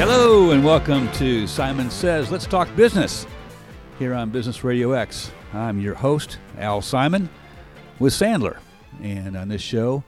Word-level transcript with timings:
Hello 0.00 0.50
and 0.52 0.64
welcome 0.64 1.12
to 1.12 1.46
Simon 1.46 1.90
Says 1.90 2.30
Let's 2.30 2.46
Talk 2.46 2.74
Business 2.74 3.26
here 3.98 4.14
on 4.14 4.30
Business 4.30 4.64
Radio 4.64 4.92
X. 4.92 5.30
I'm 5.52 5.78
your 5.78 5.94
host, 5.94 6.38
Al 6.56 6.80
Simon, 6.80 7.28
with 7.98 8.14
Sandler. 8.14 8.56
And 9.02 9.36
on 9.36 9.48
this 9.48 9.60
show, 9.60 10.02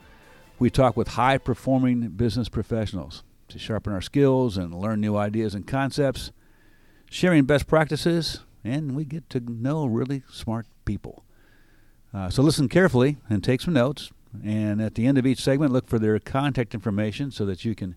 we 0.58 0.70
talk 0.70 0.96
with 0.96 1.08
high 1.08 1.36
performing 1.36 2.08
business 2.08 2.48
professionals 2.48 3.22
to 3.48 3.58
sharpen 3.58 3.92
our 3.92 4.00
skills 4.00 4.56
and 4.56 4.74
learn 4.74 5.02
new 5.02 5.14
ideas 5.14 5.54
and 5.54 5.66
concepts, 5.66 6.32
sharing 7.10 7.44
best 7.44 7.66
practices, 7.66 8.40
and 8.64 8.96
we 8.96 9.04
get 9.04 9.28
to 9.28 9.40
know 9.40 9.84
really 9.84 10.22
smart 10.32 10.64
people. 10.86 11.22
Uh, 12.14 12.30
so 12.30 12.42
listen 12.42 12.66
carefully 12.66 13.18
and 13.28 13.44
take 13.44 13.60
some 13.60 13.74
notes. 13.74 14.10
And 14.42 14.80
at 14.80 14.94
the 14.94 15.06
end 15.06 15.18
of 15.18 15.26
each 15.26 15.42
segment, 15.42 15.70
look 15.70 15.86
for 15.86 15.98
their 15.98 16.18
contact 16.18 16.72
information 16.72 17.30
so 17.30 17.44
that 17.44 17.66
you 17.66 17.74
can 17.74 17.96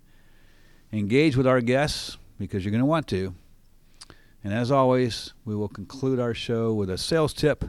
engage 0.95 1.35
with 1.35 1.47
our 1.47 1.61
guests 1.61 2.17
because 2.39 2.63
you're 2.63 2.71
going 2.71 2.79
to 2.79 2.85
want 2.85 3.07
to. 3.07 3.35
And 4.43 4.53
as 4.53 4.71
always, 4.71 5.33
we 5.43 5.55
will 5.55 5.67
conclude 5.67 6.19
our 6.19 6.33
show 6.33 6.73
with 6.73 6.89
a 6.89 6.97
sales 6.97 7.33
tip 7.33 7.65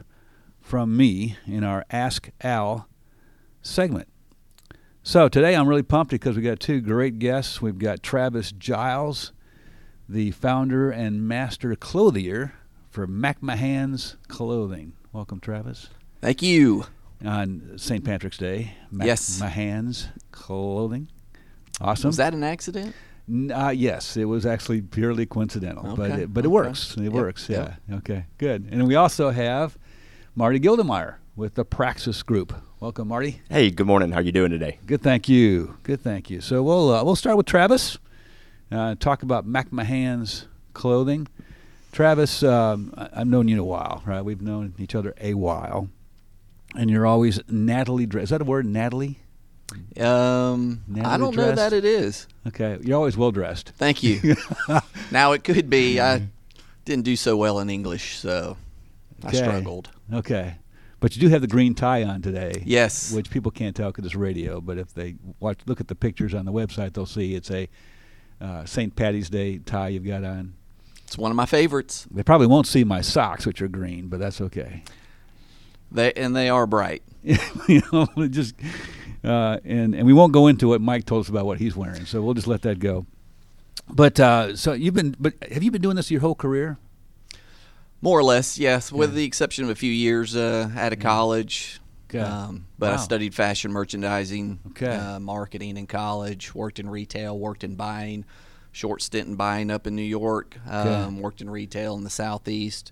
from 0.61 0.95
me 0.95 1.37
in 1.45 1.63
our 1.63 1.85
Ask 1.89 2.29
Al 2.41 2.87
segment. 3.61 4.07
So 5.03 5.27
today 5.29 5.55
I'm 5.55 5.67
really 5.67 5.83
pumped 5.83 6.11
because 6.11 6.35
we've 6.35 6.45
got 6.45 6.59
two 6.59 6.81
great 6.81 7.17
guests. 7.19 7.61
We've 7.61 7.77
got 7.79 8.03
Travis 8.03 8.51
Giles, 8.51 9.31
the 10.07 10.31
founder 10.31 10.91
and 10.91 11.27
master 11.27 11.75
clothier 11.75 12.53
for 12.89 13.07
McMahon's 13.07 14.17
Clothing. 14.27 14.93
Welcome, 15.13 15.39
Travis. 15.39 15.89
Thank 16.21 16.41
you. 16.41 16.85
On 17.25 17.73
St. 17.77 18.05
Patrick's 18.05 18.37
Day, 18.37 18.73
Mac 18.91 19.07
Yes. 19.07 19.41
Mahans 19.41 20.09
Clothing. 20.31 21.07
Awesome. 21.81 22.09
Was 22.09 22.17
that 22.17 22.33
an 22.33 22.43
accident? 22.43 22.93
N- 23.29 23.51
Uh, 23.51 23.69
yes, 23.69 24.15
it 24.17 24.25
was 24.25 24.45
actually 24.45 24.81
purely 24.81 25.25
coincidental, 25.25 25.95
but 25.95 26.11
it, 26.11 26.33
but 26.33 26.45
it 26.45 26.49
works. 26.49 26.95
It 26.97 27.03
Yep, 27.03 27.13
works. 27.13 27.49
Yeah. 27.49 27.75
yep. 27.89 27.97
Okay. 27.99 28.25
Good. 28.37 28.67
And 28.71 28.87
we 28.87 28.95
also 28.95 29.31
have 29.31 29.77
Marty 30.35 30.59
Gildemeyer 30.59 31.15
with 31.35 31.55
the 31.55 31.65
Praxis 31.65 32.23
Group. 32.23 32.53
Welcome, 32.79 33.07
Marty. 33.09 33.41
Hey, 33.49 33.69
good 33.71 33.87
morning. 33.87 34.11
How 34.11 34.19
are 34.19 34.21
you 34.21 34.31
doing 34.31 34.51
today? 34.51 34.79
Good. 34.85 35.01
Thank 35.01 35.27
you. 35.27 35.77
Good. 35.83 36.01
Thank 36.01 36.29
you. 36.29 36.41
So 36.41 36.61
we'll 36.63 36.93
uh, 36.93 37.03
we'll 37.03 37.15
start 37.15 37.35
with 37.37 37.45
Travis. 37.47 37.97
Uh, 38.71 38.95
talk 38.95 39.23
about 39.23 39.47
McMahon's 39.47 40.47
clothing. 40.73 41.27
Travis, 41.91 42.43
um, 42.43 42.93
I- 42.97 43.09
I've 43.21 43.27
known 43.27 43.47
you 43.47 43.61
a 43.61 43.65
while, 43.65 44.03
right? 44.05 44.21
We've 44.21 44.41
known 44.41 44.73
each 44.77 44.93
other 44.93 45.13
a 45.19 45.33
while, 45.33 45.89
and 46.75 46.89
you're 46.89 47.05
always 47.07 47.39
Natalie. 47.49 48.05
Dre- 48.05 48.23
Is 48.23 48.29
that 48.29 48.41
a 48.41 48.45
word, 48.45 48.65
Natalie? 48.65 49.19
Um, 49.99 50.83
I 51.03 51.17
don't 51.17 51.35
know 51.35 51.51
that 51.51 51.73
it 51.73 51.83
is. 51.83 52.27
Okay. 52.47 52.77
You're 52.81 52.97
always 52.97 53.17
well 53.17 53.31
dressed. 53.31 53.73
Thank 53.77 54.03
you. 54.03 54.35
now 55.11 55.33
it 55.33 55.43
could 55.43 55.69
be. 55.69 55.99
I 55.99 56.27
didn't 56.85 57.03
do 57.03 57.15
so 57.15 57.35
well 57.35 57.59
in 57.59 57.69
English, 57.69 58.17
so 58.17 58.57
I 59.23 59.33
struggled. 59.33 59.89
Okay. 60.13 60.55
But 60.99 61.15
you 61.15 61.21
do 61.21 61.29
have 61.29 61.41
the 61.41 61.47
green 61.47 61.75
tie 61.75 62.03
on 62.03 62.21
today. 62.21 62.63
Yes. 62.65 63.11
Which 63.11 63.29
people 63.29 63.51
can't 63.51 63.75
tell 63.75 63.89
because 63.91 64.05
it's 64.05 64.15
radio. 64.15 64.61
But 64.61 64.77
if 64.77 64.93
they 64.93 65.15
watch, 65.39 65.59
look 65.67 65.79
at 65.79 65.87
the 65.87 65.95
pictures 65.95 66.33
on 66.33 66.45
the 66.45 66.51
website, 66.53 66.93
they'll 66.93 67.05
see 67.05 67.35
it's 67.35 67.51
a 67.51 67.69
uh, 68.41 68.65
St. 68.65 68.95
Patty's 68.95 69.29
Day 69.29 69.59
tie 69.59 69.89
you've 69.89 70.05
got 70.05 70.23
on. 70.23 70.53
It's 71.05 71.17
one 71.17 71.31
of 71.31 71.37
my 71.37 71.45
favorites. 71.45 72.07
They 72.11 72.23
probably 72.23 72.47
won't 72.47 72.67
see 72.67 72.83
my 72.83 73.01
socks, 73.01 73.45
which 73.45 73.61
are 73.61 73.67
green, 73.67 74.07
but 74.07 74.19
that's 74.19 74.41
okay. 74.41 74.83
They 75.91 76.11
and 76.13 76.35
they 76.35 76.49
are 76.49 76.67
bright. 76.67 77.01
you 77.67 77.81
know, 77.91 78.07
just 78.27 78.55
uh, 79.23 79.57
and 79.65 79.93
and 79.95 80.05
we 80.05 80.13
won't 80.13 80.33
go 80.33 80.47
into 80.47 80.69
what 80.69 80.81
Mike 80.81 81.05
told 81.05 81.25
us 81.25 81.29
about 81.29 81.45
what 81.45 81.57
he's 81.59 81.75
wearing, 81.75 82.05
so 82.05 82.21
we'll 82.21 82.33
just 82.33 82.47
let 82.47 82.61
that 82.63 82.79
go. 82.79 83.05
But 83.89 84.19
uh, 84.19 84.55
so 84.55 84.73
you've 84.73 84.93
been, 84.93 85.15
but 85.19 85.33
have 85.51 85.63
you 85.63 85.71
been 85.71 85.81
doing 85.81 85.95
this 85.95 86.11
your 86.11 86.21
whole 86.21 86.35
career? 86.35 86.77
More 88.01 88.19
or 88.19 88.23
less, 88.23 88.59
yes, 88.59 88.91
with 88.91 89.13
the 89.15 89.23
exception 89.23 89.63
of 89.63 89.69
a 89.71 89.75
few 89.75 89.91
years 89.91 90.35
uh, 90.35 90.69
out 90.77 90.93
of 90.93 90.99
college. 90.99 91.79
Okay. 92.09 92.19
Um, 92.19 92.67
but 92.79 92.93
I 92.93 92.97
studied 92.97 93.33
fashion 93.35 93.71
merchandising, 93.71 94.59
Okay. 94.69 94.95
uh, 94.95 95.19
marketing 95.19 95.75
in 95.77 95.87
college. 95.87 96.53
Worked 96.55 96.79
in 96.79 96.89
retail. 96.89 97.37
Worked 97.37 97.63
in 97.63 97.75
buying. 97.75 98.23
Short 98.71 99.01
stint 99.01 99.27
in 99.27 99.35
buying 99.35 99.71
up 99.71 99.87
in 99.87 99.95
New 99.95 100.03
York. 100.03 100.55
Um, 100.69 101.19
Worked 101.19 101.41
in 101.41 101.49
retail 101.49 101.95
in 101.95 102.03
the 102.03 102.09
southeast. 102.09 102.91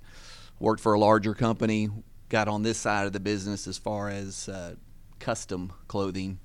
Worked 0.60 0.82
for 0.82 0.94
a 0.94 1.00
larger 1.00 1.34
company. 1.34 1.90
Got 2.30 2.48
on 2.48 2.64
this 2.64 2.78
side 2.78 3.06
of 3.06 3.14
the 3.14 3.20
business 3.20 3.68
as 3.68 3.78
far 3.78 4.10
as 4.10 4.50
uh, 4.50 4.76
custom 5.20 5.74
clothing. 5.88 6.40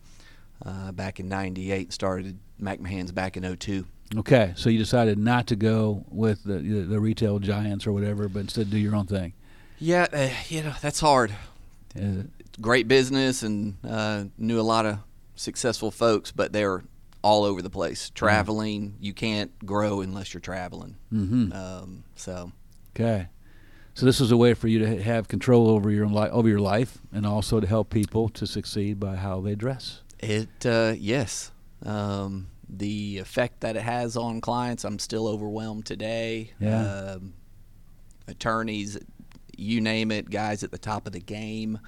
Uh, 0.64 0.92
back 0.92 1.18
in 1.18 1.28
'98, 1.28 1.90
started 1.92 2.38
McMahon's 2.60 3.12
back 3.12 3.36
in 3.38 3.56
'02. 3.56 3.86
Okay, 4.16 4.52
so 4.56 4.68
you 4.68 4.78
decided 4.78 5.18
not 5.18 5.46
to 5.46 5.56
go 5.56 6.04
with 6.10 6.44
the 6.44 6.58
the, 6.58 7.00
retail 7.00 7.38
giants 7.38 7.86
or 7.86 7.92
whatever, 7.92 8.28
but 8.28 8.40
instead 8.40 8.70
do 8.70 8.76
your 8.76 8.94
own 8.94 9.06
thing. 9.06 9.32
Yeah, 9.78 10.06
uh, 10.12 10.28
you 10.48 10.62
know 10.62 10.74
that's 10.82 11.00
hard. 11.00 11.34
Great 12.60 12.88
business 12.88 13.42
and 13.42 13.76
uh, 13.88 14.24
knew 14.36 14.60
a 14.60 14.62
lot 14.62 14.84
of 14.84 14.98
successful 15.34 15.90
folks, 15.90 16.30
but 16.30 16.52
they're 16.52 16.82
all 17.22 17.44
over 17.44 17.62
the 17.62 17.70
place. 17.70 18.10
Traveling, 18.10 18.96
you 19.00 19.14
can't 19.14 19.50
grow 19.64 20.00
unless 20.00 20.34
you're 20.34 20.40
traveling. 20.40 20.96
Mhm. 21.12 21.54
Um, 21.54 22.04
so 22.16 22.52
Okay. 22.94 23.28
So 23.94 24.06
this 24.06 24.20
is 24.20 24.30
a 24.30 24.36
way 24.36 24.54
for 24.54 24.68
you 24.68 24.78
to 24.78 25.02
have 25.02 25.28
control 25.28 25.68
over 25.68 25.90
your 25.90 26.06
li- 26.06 26.30
over 26.30 26.48
your 26.48 26.60
life, 26.60 26.98
and 27.12 27.26
also 27.26 27.60
to 27.60 27.66
help 27.66 27.90
people 27.90 28.28
to 28.30 28.46
succeed 28.46 28.98
by 28.98 29.16
how 29.16 29.40
they 29.40 29.54
dress. 29.54 30.02
it, 30.20 30.64
uh, 30.64 30.94
yes, 30.96 31.50
um, 31.84 32.48
the 32.68 33.18
effect 33.18 33.60
that 33.60 33.76
it 33.76 33.82
has 33.82 34.16
on 34.16 34.40
clients, 34.40 34.84
I'm 34.84 34.98
still 34.98 35.26
overwhelmed 35.26 35.86
today. 35.86 36.52
Yeah. 36.60 36.82
Um, 37.16 37.34
attorneys, 38.28 38.98
you 39.56 39.80
name 39.80 40.10
it, 40.10 40.30
guys 40.30 40.62
at 40.62 40.70
the 40.70 40.78
top 40.78 41.06
of 41.06 41.12
the 41.12 41.20
game, 41.20 41.80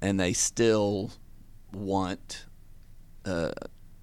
and 0.00 0.18
they 0.18 0.32
still 0.32 1.12
want 1.72 2.46
a 3.24 3.52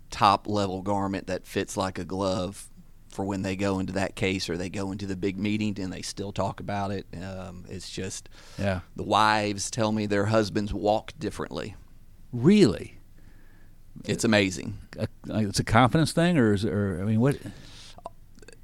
top 0.10 0.48
level 0.48 0.82
garment 0.82 1.28
that 1.28 1.46
fits 1.46 1.76
like 1.76 1.98
a 2.00 2.06
glove 2.06 2.70
for 3.14 3.24
when 3.26 3.42
they 3.42 3.56
go 3.56 3.80
into 3.80 3.94
that 3.94 4.16
case 4.16 4.50
or 4.50 4.58
they 4.58 4.70
go 4.70 4.92
into 4.92 5.06
the 5.06 5.16
big 5.16 5.38
meeting 5.38 5.80
and 5.80 5.92
they 5.94 6.02
still 6.02 6.32
talk 6.32 6.60
about 6.60 6.92
it. 6.92 7.06
Um, 7.22 7.66
it's 7.70 7.90
just 7.90 8.30
Yeah. 8.60 8.82
the 8.96 9.04
wives 9.04 9.70
tell 9.72 9.92
me 9.92 10.06
their 10.06 10.26
husbands 10.26 10.74
walk 10.74 11.14
differently. 11.20 11.76
Really, 12.32 13.00
It's 14.06 14.24
amazing. 14.24 14.80
a, 14.98 15.08
it's 15.30 15.60
a 15.60 15.64
confidence 15.64 16.12
thing, 16.14 16.38
or 16.38 16.54
is 16.54 16.66
or 16.66 17.00
I 17.02 17.06
mean, 17.06 17.20
what? 17.20 17.38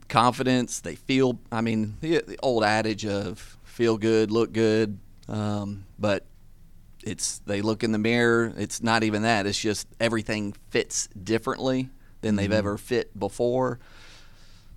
confidence. 0.08 0.80
They 0.80 0.96
feel. 0.96 1.40
I 1.52 1.62
mean, 1.62 1.98
the, 2.02 2.24
the 2.26 2.38
old 2.42 2.64
adage 2.64 3.06
of 3.06 3.58
feel 3.64 3.98
good, 3.98 4.31
look 4.31 4.52
good, 4.52 5.00
um, 5.28 5.86
but 5.98 6.26
it's 7.04 7.40
they 7.46 7.62
look 7.62 7.84
in 7.84 7.92
the 7.92 7.98
mirror. 8.00 8.54
It's 8.58 8.81
not 8.81 9.04
even 9.04 9.22
that. 9.24 9.46
It's 9.46 9.60
just 9.60 9.88
everything 10.00 10.54
fits 10.70 11.08
differently 11.10 11.90
than 12.22 12.36
they've 12.36 12.52
ever 12.52 12.78
fit 12.78 13.18
before. 13.18 13.80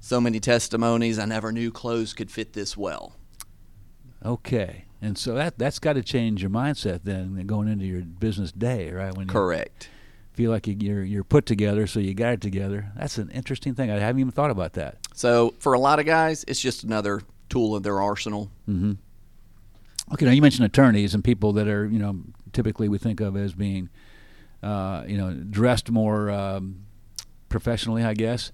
So 0.05 0.21
many 0.21 0.41
testimonies. 0.41 1.17
I 1.17 1.27
never 1.27 1.53
knew 1.53 1.71
clothes 1.71 2.13
could 2.13 2.29
fit 2.29 2.55
this 2.55 2.77
well. 2.77 3.13
Okay, 4.25 4.85
and 5.01 5.17
so 5.17 5.35
that 5.35 5.59
that's 5.59 5.79
got 5.79 5.93
to 5.93 6.03
change 6.03 6.43
your 6.43 6.51
mindset 6.51 7.01
then, 7.05 7.47
going 7.47 7.69
into 7.69 7.85
your 7.87 8.01
business 8.03 8.51
day, 8.51 8.91
right? 8.91 9.17
When 9.17 9.29
Correct. 9.29 9.89
feel 10.33 10.51
like 10.51 10.67
you- 10.67 10.77
you're 10.81 11.05
you're 11.05 11.25
put 11.25 11.47
together, 11.47 11.87
so 11.87 12.01
you 12.01 12.15
got 12.15 12.33
it 12.35 12.41
together. 12.41 12.91
That's 12.97 13.17
an 13.17 13.31
interesting 13.31 13.75
thing. 13.77 13.93
I 13.93 13.99
haven't 14.01 14.19
even 14.21 14.33
thought 14.33 14.51
about 14.51 14.73
that. 14.73 14.99
So 15.15 15.55
for 15.61 15.73
a 15.73 15.79
lot 15.79 16.01
of 16.01 16.05
guys, 16.05 16.45
it's 16.49 16.61
just 16.61 16.83
another 16.83 17.23
tool 17.49 17.77
in 17.77 17.83
their 17.85 18.03
arsenal. 18.03 18.51
Mm-hmm. 18.69 18.95
Okay, 20.15 20.25
now 20.27 20.33
you 20.33 20.43
mentioned 20.43 20.67
attorneys 20.67 21.15
and 21.15 21.23
people 21.23 21.53
that 21.53 21.69
are, 21.69 21.87
you 21.87 22.01
know, 22.01 22.19
typically 22.53 22.89
we 22.89 22.99
think 22.99 23.21
of 23.21 23.37
as 23.37 23.55
being, 23.55 23.89
uh, 24.65 25.05
you 25.07 25.17
know, 25.17 25.33
dressed 25.33 25.91
more 25.93 26.29
um, 26.29 26.87
professionally, 27.49 28.03
I 28.05 28.15
guess. 28.15 28.51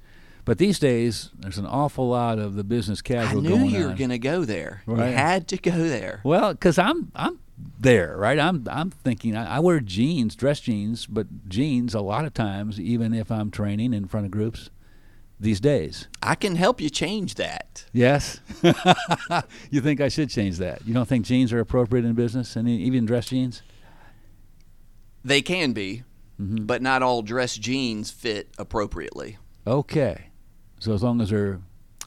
But 0.48 0.58
these 0.58 0.78
days, 0.78 1.30
there's 1.38 1.58
an 1.58 1.66
awful 1.66 2.08
lot 2.08 2.38
of 2.38 2.54
the 2.54 2.64
business 2.64 3.02
casual. 3.02 3.40
I 3.40 3.42
knew 3.42 3.48
going 3.50 3.70
you 3.70 3.86
were 3.86 3.94
going 3.94 4.10
to 4.10 4.18
go 4.18 4.44
there. 4.46 4.82
Right. 4.86 5.10
You 5.10 5.14
had 5.16 5.46
to 5.48 5.58
go 5.58 5.70
there. 5.70 6.22
Well, 6.24 6.52
because 6.54 6.78
I'm 6.78 7.12
I'm 7.14 7.38
there, 7.78 8.16
right? 8.16 8.38
I'm 8.38 8.66
I'm 8.70 8.90
thinking 8.90 9.36
I, 9.36 9.56
I 9.56 9.58
wear 9.60 9.78
jeans, 9.80 10.34
dress 10.34 10.60
jeans, 10.60 11.04
but 11.04 11.48
jeans 11.48 11.94
a 11.94 12.00
lot 12.00 12.24
of 12.24 12.32
times, 12.32 12.80
even 12.80 13.12
if 13.12 13.30
I'm 13.30 13.50
training 13.50 13.92
in 13.92 14.06
front 14.08 14.24
of 14.24 14.32
groups, 14.32 14.70
these 15.38 15.60
days. 15.60 16.08
I 16.22 16.34
can 16.34 16.56
help 16.56 16.80
you 16.80 16.88
change 16.88 17.34
that. 17.34 17.84
Yes. 17.92 18.40
you 19.70 19.80
think 19.82 20.00
I 20.00 20.08
should 20.08 20.30
change 20.30 20.56
that? 20.58 20.80
You 20.86 20.94
don't 20.94 21.06
think 21.06 21.26
jeans 21.26 21.52
are 21.52 21.60
appropriate 21.60 22.06
in 22.06 22.14
business, 22.14 22.56
and 22.56 22.66
even 22.68 23.04
dress 23.04 23.26
jeans? 23.26 23.62
They 25.24 25.42
can 25.42 25.72
be, 25.72 26.04
Mhm. 26.40 26.66
but 26.66 26.80
not 26.80 27.02
all 27.02 27.20
dress 27.22 27.56
jeans 27.56 28.10
fit 28.10 28.48
appropriately. 28.56 29.36
Okay. 29.66 30.27
So 30.80 30.92
as 30.94 31.02
long 31.02 31.20
as 31.20 31.30
they're 31.30 31.60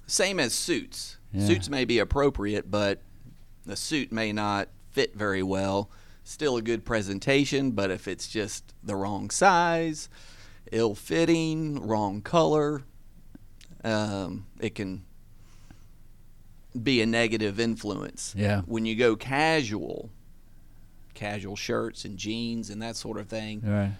Same 0.07 0.39
as 0.39 0.53
suits. 0.53 1.17
Yeah. 1.33 1.45
Suits 1.47 1.69
may 1.69 1.85
be 1.85 1.99
appropriate, 1.99 2.69
but 2.69 3.01
the 3.65 3.75
suit 3.75 4.11
may 4.11 4.33
not 4.33 4.69
fit 4.91 5.15
very 5.15 5.43
well. 5.43 5.89
Still 6.23 6.57
a 6.57 6.61
good 6.61 6.85
presentation, 6.85 7.71
but 7.71 7.89
if 7.91 8.07
it's 8.07 8.27
just 8.27 8.73
the 8.83 8.95
wrong 8.95 9.29
size, 9.29 10.09
ill 10.71 10.95
fitting, 10.95 11.79
wrong 11.85 12.21
color, 12.21 12.83
um, 13.83 14.45
it 14.59 14.75
can 14.75 15.03
be 16.81 17.01
a 17.01 17.05
negative 17.05 17.59
influence. 17.59 18.33
Yeah. 18.37 18.61
When 18.65 18.85
you 18.85 18.95
go 18.95 19.15
casual, 19.15 20.09
casual 21.13 21.55
shirts 21.55 22.05
and 22.05 22.17
jeans 22.17 22.69
and 22.69 22.81
that 22.81 22.95
sort 22.95 23.17
of 23.17 23.27
thing, 23.27 23.61
Right. 23.65 23.91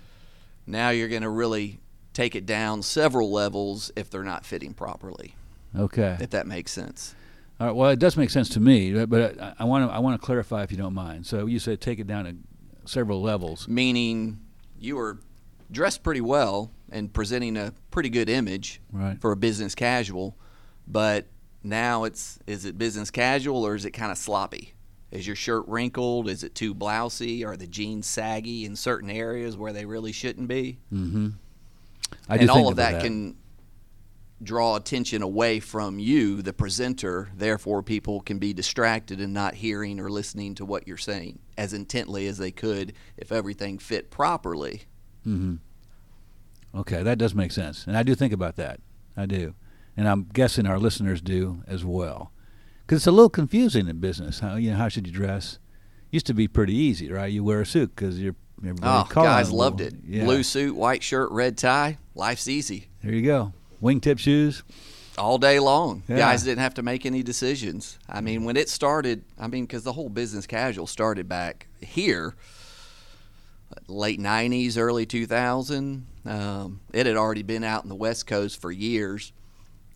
now 0.65 0.89
you're 0.91 1.09
going 1.09 1.23
to 1.23 1.29
really 1.29 1.79
take 2.21 2.35
it 2.35 2.45
down 2.45 2.81
several 2.81 3.31
levels 3.31 3.91
if 3.95 4.09
they're 4.09 4.23
not 4.23 4.45
fitting 4.45 4.73
properly. 4.73 5.35
Okay. 5.77 6.17
If 6.19 6.29
that 6.31 6.45
makes 6.47 6.71
sense. 6.71 7.15
All 7.59 7.67
right. 7.67 7.75
Well, 7.75 7.89
it 7.89 7.99
does 7.99 8.17
make 8.17 8.29
sense 8.29 8.49
to 8.49 8.59
me, 8.59 9.05
but- 9.05 9.39
I 9.59 9.63
want 9.63 9.89
to 9.89 9.95
I 9.95 9.99
want 9.99 10.19
to 10.19 10.25
clarify 10.25 10.63
if 10.63 10.71
you 10.71 10.77
don't 10.77 10.93
mind. 10.93 11.25
So 11.25 11.45
you 11.45 11.59
said 11.59 11.81
take 11.81 11.99
it 11.99 12.07
down 12.07 12.25
to 12.25 12.35
several 12.85 13.21
levels. 13.21 13.67
Meaning 13.67 14.39
you 14.79 14.95
were 14.95 15.19
dressed 15.71 16.03
pretty 16.03 16.21
well 16.21 16.71
and 16.91 17.11
presenting 17.13 17.55
a 17.57 17.73
pretty 17.91 18.09
good 18.09 18.29
image 18.29 18.81
Right. 18.91 19.19
for 19.21 19.31
a 19.31 19.35
business 19.37 19.73
casual, 19.75 20.35
but 20.87 21.27
now 21.63 22.03
it's 22.03 22.39
is 22.47 22.65
it 22.65 22.77
business 22.77 23.09
casual 23.11 23.65
or 23.65 23.75
is 23.75 23.85
it 23.85 23.91
kind 23.91 24.11
of 24.11 24.17
sloppy? 24.17 24.73
Is 25.11 25.27
your 25.27 25.35
shirt 25.35 25.65
wrinkled? 25.67 26.27
Is 26.29 26.43
it 26.43 26.55
too 26.55 26.73
blousy? 26.73 27.45
Are 27.45 27.55
the 27.57 27.67
jeans 27.67 28.07
saggy 28.07 28.65
in 28.65 28.75
certain 28.75 29.09
areas 29.09 29.55
where 29.57 29.73
they 29.73 29.85
really 29.85 30.11
shouldn't 30.13 30.47
be? 30.47 30.79
Mm-hmm. 30.91 31.29
And 32.39 32.49
all 32.49 32.67
of 32.67 32.73
about 32.73 32.93
that, 32.93 33.03
can 33.03 33.35
draw 34.43 34.75
attention 34.75 35.21
away 35.21 35.59
from 35.59 35.99
you, 35.99 36.41
the 36.41 36.53
presenter. 36.53 37.29
Therefore, 37.35 37.83
people 37.83 38.21
can 38.21 38.39
be 38.39 38.53
distracted 38.53 39.19
and 39.19 39.33
not 39.33 39.55
hearing 39.55 39.99
or 39.99 40.09
listening 40.09 40.55
to 40.55 40.65
what 40.65 40.87
you're 40.87 40.97
saying 40.97 41.39
as 41.57 41.73
intently 41.73 42.27
as 42.27 42.37
they 42.37 42.51
could 42.51 42.93
if 43.17 43.31
everything 43.31 43.77
fit 43.77 44.09
properly. 44.09 44.83
Mm-hmm. 45.27 45.57
Okay, 46.79 47.03
that 47.03 47.17
does 47.17 47.35
make 47.35 47.51
sense, 47.51 47.85
and 47.85 47.97
I 47.97 48.03
do 48.03 48.15
think 48.15 48.31
about 48.33 48.55
that. 48.55 48.79
I 49.17 49.25
do, 49.25 49.55
and 49.97 50.07
I'm 50.07 50.23
guessing 50.23 50.65
our 50.65 50.79
listeners 50.79 51.21
do 51.21 51.63
as 51.67 51.83
well, 51.83 52.31
because 52.81 52.99
it's 52.99 53.07
a 53.07 53.11
little 53.11 53.29
confusing 53.29 53.89
in 53.89 53.99
business. 53.99 54.39
How 54.39 54.55
you 54.55 54.71
know 54.71 54.77
how 54.77 54.87
should 54.87 55.05
you 55.05 55.13
dress? 55.13 55.59
Used 56.11 56.27
to 56.27 56.33
be 56.33 56.47
pretty 56.47 56.73
easy, 56.73 57.11
right? 57.11 57.31
You 57.31 57.43
wear 57.43 57.61
a 57.61 57.65
suit 57.65 57.93
because 57.95 58.21
you're. 58.21 58.35
Everybody 58.63 59.09
Oh, 59.09 59.23
guys 59.23 59.51
loved 59.51 59.81
it. 59.81 59.93
Yeah. 60.07 60.25
Blue 60.25 60.43
suit, 60.43 60.75
white 60.75 61.03
shirt, 61.03 61.31
red 61.31 61.57
tie. 61.57 61.97
Life's 62.15 62.47
easy 62.47 62.87
There 63.03 63.13
you 63.13 63.21
go. 63.23 63.53
Wingtip 63.81 64.19
shoes. 64.19 64.63
all 65.17 65.37
day 65.37 65.59
long. 65.59 66.03
Yeah. 66.07 66.17
Guys 66.17 66.43
didn't 66.43 66.59
have 66.61 66.75
to 66.75 66.81
make 66.83 67.05
any 67.05 67.23
decisions. 67.23 67.97
I 68.07 68.21
mean, 68.21 68.43
when 68.43 68.57
it 68.57 68.69
started, 68.69 69.23
I 69.39 69.47
mean, 69.47 69.65
because 69.65 69.83
the 69.83 69.93
whole 69.93 70.09
business 70.09 70.45
casual 70.47 70.87
started 70.87 71.27
back 71.27 71.67
here, 71.79 72.35
late 73.87 74.19
90s, 74.19 74.77
early 74.77 75.05
2000. 75.05 76.05
Um, 76.25 76.81
it 76.93 77.05
had 77.05 77.15
already 77.17 77.43
been 77.43 77.63
out 77.63 77.83
in 77.83 77.89
the 77.89 77.95
West 77.95 78.27
Coast 78.27 78.61
for 78.61 78.71
years. 78.71 79.33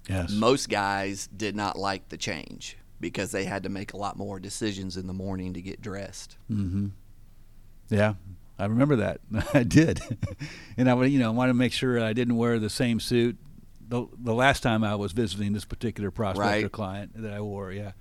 Yes. 0.09 0.31
Most 0.31 0.69
guys 0.69 1.27
did 1.35 1.56
not 1.56 1.77
like 1.77 2.09
the 2.09 2.17
change 2.17 2.77
because 3.00 3.31
they 3.31 3.45
had 3.45 3.63
to 3.63 3.69
make 3.69 3.94
a 3.94 3.97
lot 3.97 4.17
more 4.17 4.39
decisions 4.39 4.97
in 4.97 5.07
the 5.07 5.13
morning 5.13 5.53
to 5.53 5.62
get 5.62 5.81
dressed. 5.81 6.38
Mm-hmm. 6.51 6.88
Yeah, 7.89 8.13
I 8.57 8.65
remember 8.65 8.95
that. 8.97 9.19
I 9.53 9.63
did, 9.63 10.01
and 10.77 10.89
I 10.89 10.93
would, 10.93 11.11
you 11.11 11.19
know, 11.19 11.31
want 11.31 11.49
to 11.49 11.53
make 11.53 11.73
sure 11.73 12.01
I 12.03 12.13
didn't 12.13 12.37
wear 12.37 12.59
the 12.59 12.69
same 12.69 12.99
suit. 12.99 13.37
The 13.87 14.07
the 14.17 14.33
last 14.33 14.61
time 14.63 14.83
I 14.83 14.95
was 14.95 15.11
visiting 15.11 15.53
this 15.53 15.65
particular 15.65 16.09
prospect 16.11 16.45
or 16.47 16.61
Right. 16.63 16.71
client 16.71 17.11
that 17.21 17.33
I 17.33 17.41
wore, 17.41 17.71
yeah, 17.71 17.91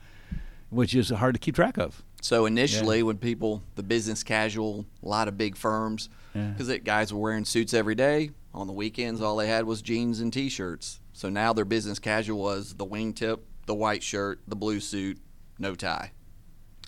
which 0.71 0.95
is 0.95 1.11
hard 1.11 1.35
to 1.35 1.39
keep 1.41 1.55
track 1.57 1.77
of. 1.79 2.03
So 2.23 2.47
initially, 2.47 3.03
when 3.03 3.19
people, 3.19 3.63
the 3.75 3.83
business 3.83 4.23
casual, 4.23 4.87
a 5.03 5.09
lot 5.09 5.29
of 5.29 5.37
big 5.37 5.57
firms, 5.57 6.09
Yeah. 6.35 6.53
because 6.57 6.75
guys 6.79 7.13
were 7.13 7.21
wearing 7.21 7.45
suits 7.45 7.75
every 7.75 7.95
day. 7.95 8.31
On 8.55 8.67
the 8.67 8.73
weekends, 8.73 9.21
all 9.21 9.37
they 9.37 9.49
had 9.49 9.67
was 9.67 9.83
jeans 9.83 10.21
and 10.21 10.33
t-shirts. 10.33 11.01
So 11.13 11.29
now 11.29 11.53
their 11.53 11.65
business 11.67 11.99
casual 11.99 12.39
was 12.41 12.75
the 12.75 12.87
wingtip, 12.87 13.41
the 13.67 13.75
white 13.75 14.03
shirt, 14.03 14.41
the 14.49 14.57
blue 14.57 14.81
suit, 14.81 15.19
no 15.59 15.75
tie. 15.75 16.13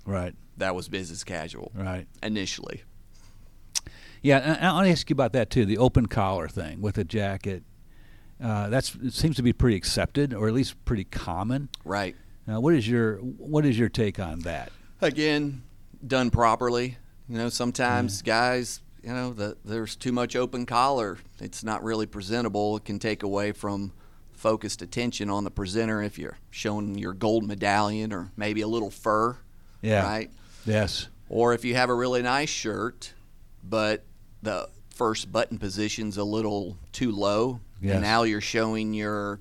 Right, 0.07 0.35
That 0.57 0.75
was 0.75 0.89
business 0.89 1.23
casual 1.25 1.71
right. 1.75 2.07
initially. 2.23 2.83
Yeah, 4.23 4.39
and 4.39 4.67
I'll 4.67 4.85
ask 4.85 5.09
you 5.11 5.15
about 5.15 5.33
that 5.33 5.51
too. 5.51 5.65
The 5.65 5.79
open 5.79 6.07
collar 6.07 6.49
thing 6.49 6.81
with 6.81 6.99
a 6.99 7.05
jacket. 7.05 7.63
Uh, 8.43 8.69
that's 8.69 8.95
it 8.97 9.13
seems 9.15 9.37
to 9.37 9.43
be 9.43 9.53
pretty 9.53 9.77
accepted, 9.77 10.35
or 10.35 10.49
at 10.49 10.55
least 10.55 10.83
pretty 10.85 11.05
common. 11.05 11.69
Right. 11.85 12.17
Now, 12.47 12.61
what 12.61 12.75
is 12.75 12.89
your 12.89 13.17
what 13.17 13.65
is 13.65 13.79
your 13.79 13.89
take 13.89 14.21
on 14.21 14.41
that? 14.41 14.73
Again, 15.01 15.63
done 16.07 16.31
properly. 16.31 16.99
You 17.29 17.39
know, 17.39 17.49
sometimes 17.49 18.23
guys, 18.23 18.83
you 19.03 19.13
know, 19.13 19.33
the, 19.33 19.57
there's 19.65 19.97
too 19.97 20.13
much 20.13 20.37
open 20.37 20.65
collar. 20.65 21.19
It's 21.41 21.65
not 21.65 21.83
really 21.83 22.07
presentable. 22.07 22.77
It 22.77 22.85
can 22.85 22.99
take 22.99 23.23
away 23.23 23.53
from 23.53 23.93
focused 24.33 24.83
attention 24.83 25.29
on 25.31 25.45
the 25.45 25.51
presenter 25.51 26.03
if 26.03 26.19
you're 26.19 26.39
showing 26.51 26.97
your 26.97 27.15
gold 27.15 27.45
medallion 27.45 28.13
or 28.13 28.31
maybe 28.37 28.61
a 28.61 28.69
little 28.69 28.91
fur. 28.91 29.37
Yeah. 29.83 30.05
Right. 30.05 30.31
Yes. 30.65 31.09
Or 31.29 31.53
if 31.53 31.65
you 31.65 31.75
have 31.75 31.91
a 31.91 31.95
really 31.95 32.23
nice 32.23 32.49
shirt, 32.49 33.13
but 33.69 34.05
the 34.43 34.69
first 34.91 35.31
button 35.33 35.59
position's 35.59 36.17
a 36.17 36.25
little 36.25 36.79
too 36.93 37.11
low, 37.13 37.61
Yes. 37.81 37.95
and 37.95 38.03
now 38.03 38.23
you're 38.23 38.41
showing 38.41 38.95
your 38.95 39.41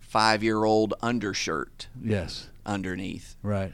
five-year-old 0.00 0.94
undershirt 1.02 1.88
Yes. 2.02 2.48
underneath. 2.66 3.36
Right. 3.42 3.72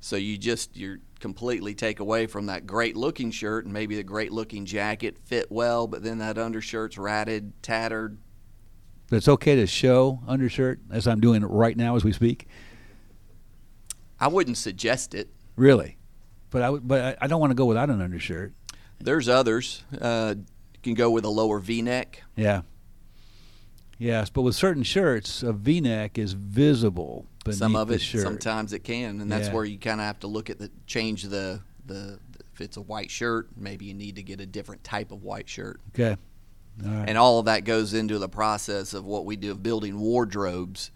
So 0.00 0.16
you 0.16 0.38
just 0.38 0.76
you're 0.76 0.98
completely 1.20 1.74
take 1.74 2.00
away 2.00 2.26
from 2.26 2.46
that 2.46 2.66
great 2.66 2.96
looking 2.96 3.30
shirt 3.30 3.64
and 3.64 3.74
maybe 3.74 3.94
the 3.96 4.02
great 4.02 4.32
looking 4.32 4.64
jacket 4.64 5.18
fit 5.18 5.50
well, 5.50 5.86
but 5.86 6.02
then 6.02 6.18
that 6.18 6.38
undershirt's 6.38 6.96
ratted, 6.96 7.52
tattered. 7.62 8.16
But 9.08 9.16
it's 9.16 9.28
okay 9.28 9.56
to 9.56 9.66
show 9.66 10.20
undershirt 10.26 10.80
as 10.90 11.06
I'm 11.06 11.20
doing 11.20 11.42
it 11.42 11.46
right 11.46 11.76
now 11.76 11.96
as 11.96 12.04
we 12.04 12.12
speak. 12.12 12.46
I 14.18 14.28
wouldn't 14.28 14.56
suggest 14.56 15.14
it. 15.14 15.28
Really, 15.56 15.96
but 16.50 16.62
I 16.62 16.70
but 16.72 17.00
I, 17.20 17.24
I 17.24 17.26
don't 17.26 17.40
want 17.40 17.50
to 17.50 17.54
go 17.56 17.66
without 17.66 17.90
an 17.90 18.00
undershirt. 18.00 18.52
There's 18.98 19.28
others. 19.28 19.82
Uh, 19.98 20.34
you 20.38 20.80
can 20.82 20.94
go 20.94 21.10
with 21.10 21.24
a 21.24 21.28
lower 21.30 21.58
V-neck. 21.58 22.22
Yeah. 22.36 22.62
Yes, 23.98 24.30
but 24.30 24.42
with 24.42 24.54
certain 24.54 24.82
shirts, 24.82 25.42
a 25.42 25.52
V-neck 25.52 26.18
is 26.18 26.32
visible 26.32 27.26
beneath 27.44 27.58
Some 27.58 27.76
of 27.76 27.88
the 27.88 27.94
it, 27.94 28.00
shirt. 28.00 28.22
sometimes 28.22 28.72
it 28.72 28.80
can, 28.80 29.20
and 29.20 29.30
that's 29.30 29.48
Yeah. 29.48 29.54
where 29.54 29.64
you 29.64 29.78
kind 29.78 30.00
of 30.00 30.06
have 30.06 30.20
to 30.20 30.26
look 30.26 30.48
at 30.50 30.58
the 30.58 30.70
change 30.86 31.24
the 31.24 31.60
the. 31.86 32.18
If 32.52 32.60
it's 32.60 32.76
a 32.76 32.82
white 32.82 33.10
shirt, 33.10 33.48
maybe 33.56 33.86
you 33.86 33.94
need 33.94 34.16
to 34.16 34.22
get 34.22 34.38
a 34.38 34.44
different 34.44 34.84
type 34.84 35.12
of 35.12 35.22
white 35.22 35.48
shirt. 35.48 35.80
Okay. 35.94 36.16
All 36.84 36.90
right. 36.90 37.08
And 37.08 37.16
all 37.16 37.38
of 37.38 37.46
that 37.46 37.64
goes 37.64 37.94
into 37.94 38.18
the 38.18 38.28
process 38.28 38.92
of 38.92 39.06
what 39.06 39.24
we 39.24 39.36
do 39.36 39.50
of 39.52 39.62
building 39.62 39.98
wardrobes 39.98 40.90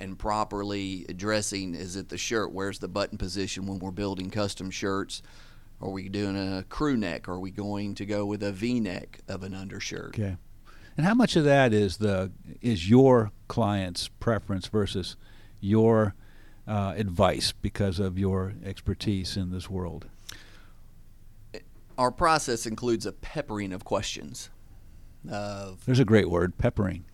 and 0.00 0.18
properly 0.18 1.04
addressing 1.08 1.74
is 1.74 1.96
it 1.96 2.08
the 2.08 2.18
shirt? 2.18 2.52
Where's 2.52 2.78
the 2.78 2.88
button 2.88 3.18
position 3.18 3.66
when 3.66 3.78
we're 3.78 3.90
building 3.90 4.30
custom 4.30 4.70
shirts? 4.70 5.22
Are 5.80 5.90
we 5.90 6.08
doing 6.08 6.36
a 6.36 6.64
crew 6.64 6.96
neck? 6.96 7.28
Are 7.28 7.38
we 7.38 7.50
going 7.50 7.94
to 7.96 8.06
go 8.06 8.26
with 8.26 8.42
a 8.42 8.52
V 8.52 8.80
neck 8.80 9.20
of 9.28 9.42
an 9.42 9.54
undershirt? 9.54 10.18
Okay. 10.18 10.36
And 10.96 11.06
how 11.06 11.14
much 11.14 11.36
of 11.36 11.44
that 11.44 11.72
is 11.72 11.98
the 11.98 12.32
is 12.60 12.90
your 12.90 13.30
client's 13.46 14.08
preference 14.08 14.66
versus 14.66 15.16
your 15.60 16.14
uh, 16.66 16.94
advice 16.96 17.52
because 17.52 18.00
of 18.00 18.18
your 18.18 18.54
expertise 18.64 19.36
in 19.36 19.52
this 19.52 19.70
world? 19.70 20.06
Our 21.96 22.10
process 22.10 22.66
includes 22.66 23.06
a 23.06 23.12
peppering 23.12 23.72
of 23.72 23.84
questions. 23.84 24.50
Of 25.28 25.84
There's 25.84 25.98
a 25.98 26.04
great 26.04 26.30
word, 26.30 26.58
peppering. 26.58 27.04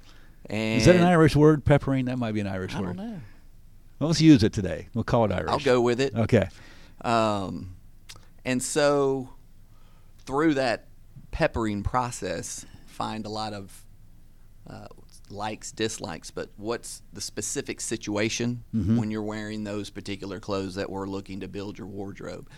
And 0.50 0.80
Is 0.80 0.86
that 0.86 0.96
an 0.96 1.02
Irish 1.04 1.34
word, 1.36 1.64
peppering? 1.64 2.06
That 2.06 2.18
might 2.18 2.32
be 2.32 2.40
an 2.40 2.46
Irish 2.46 2.74
I 2.74 2.80
word. 2.80 2.90
I 2.90 2.92
don't 2.94 3.10
know. 3.12 3.20
Well, 3.98 4.08
let's 4.08 4.20
use 4.20 4.42
it 4.42 4.52
today. 4.52 4.88
We'll 4.94 5.04
call 5.04 5.24
it 5.24 5.32
Irish. 5.32 5.50
I'll 5.50 5.58
go 5.60 5.80
with 5.80 6.00
it. 6.00 6.14
Okay. 6.14 6.48
Um, 7.02 7.76
and 8.44 8.62
so 8.62 9.30
through 10.26 10.54
that 10.54 10.86
peppering 11.30 11.82
process, 11.82 12.64
find 12.86 13.26
a 13.26 13.28
lot 13.30 13.52
of 13.52 13.84
uh, 14.68 14.86
likes, 15.30 15.72
dislikes, 15.72 16.30
but 16.30 16.48
what's 16.56 17.02
the 17.12 17.20
specific 17.20 17.80
situation 17.80 18.64
Mhm. 18.74 18.98
when 18.98 19.10
you're 19.10 19.22
wearing 19.22 19.64
those 19.64 19.90
particular 19.90 20.40
clothes 20.40 20.74
that 20.76 20.88
we're 20.90 21.06
looking 21.06 21.40
to 21.40 21.48
build 21.48 21.76
your 21.78 21.86
wardrobe? 21.86 22.48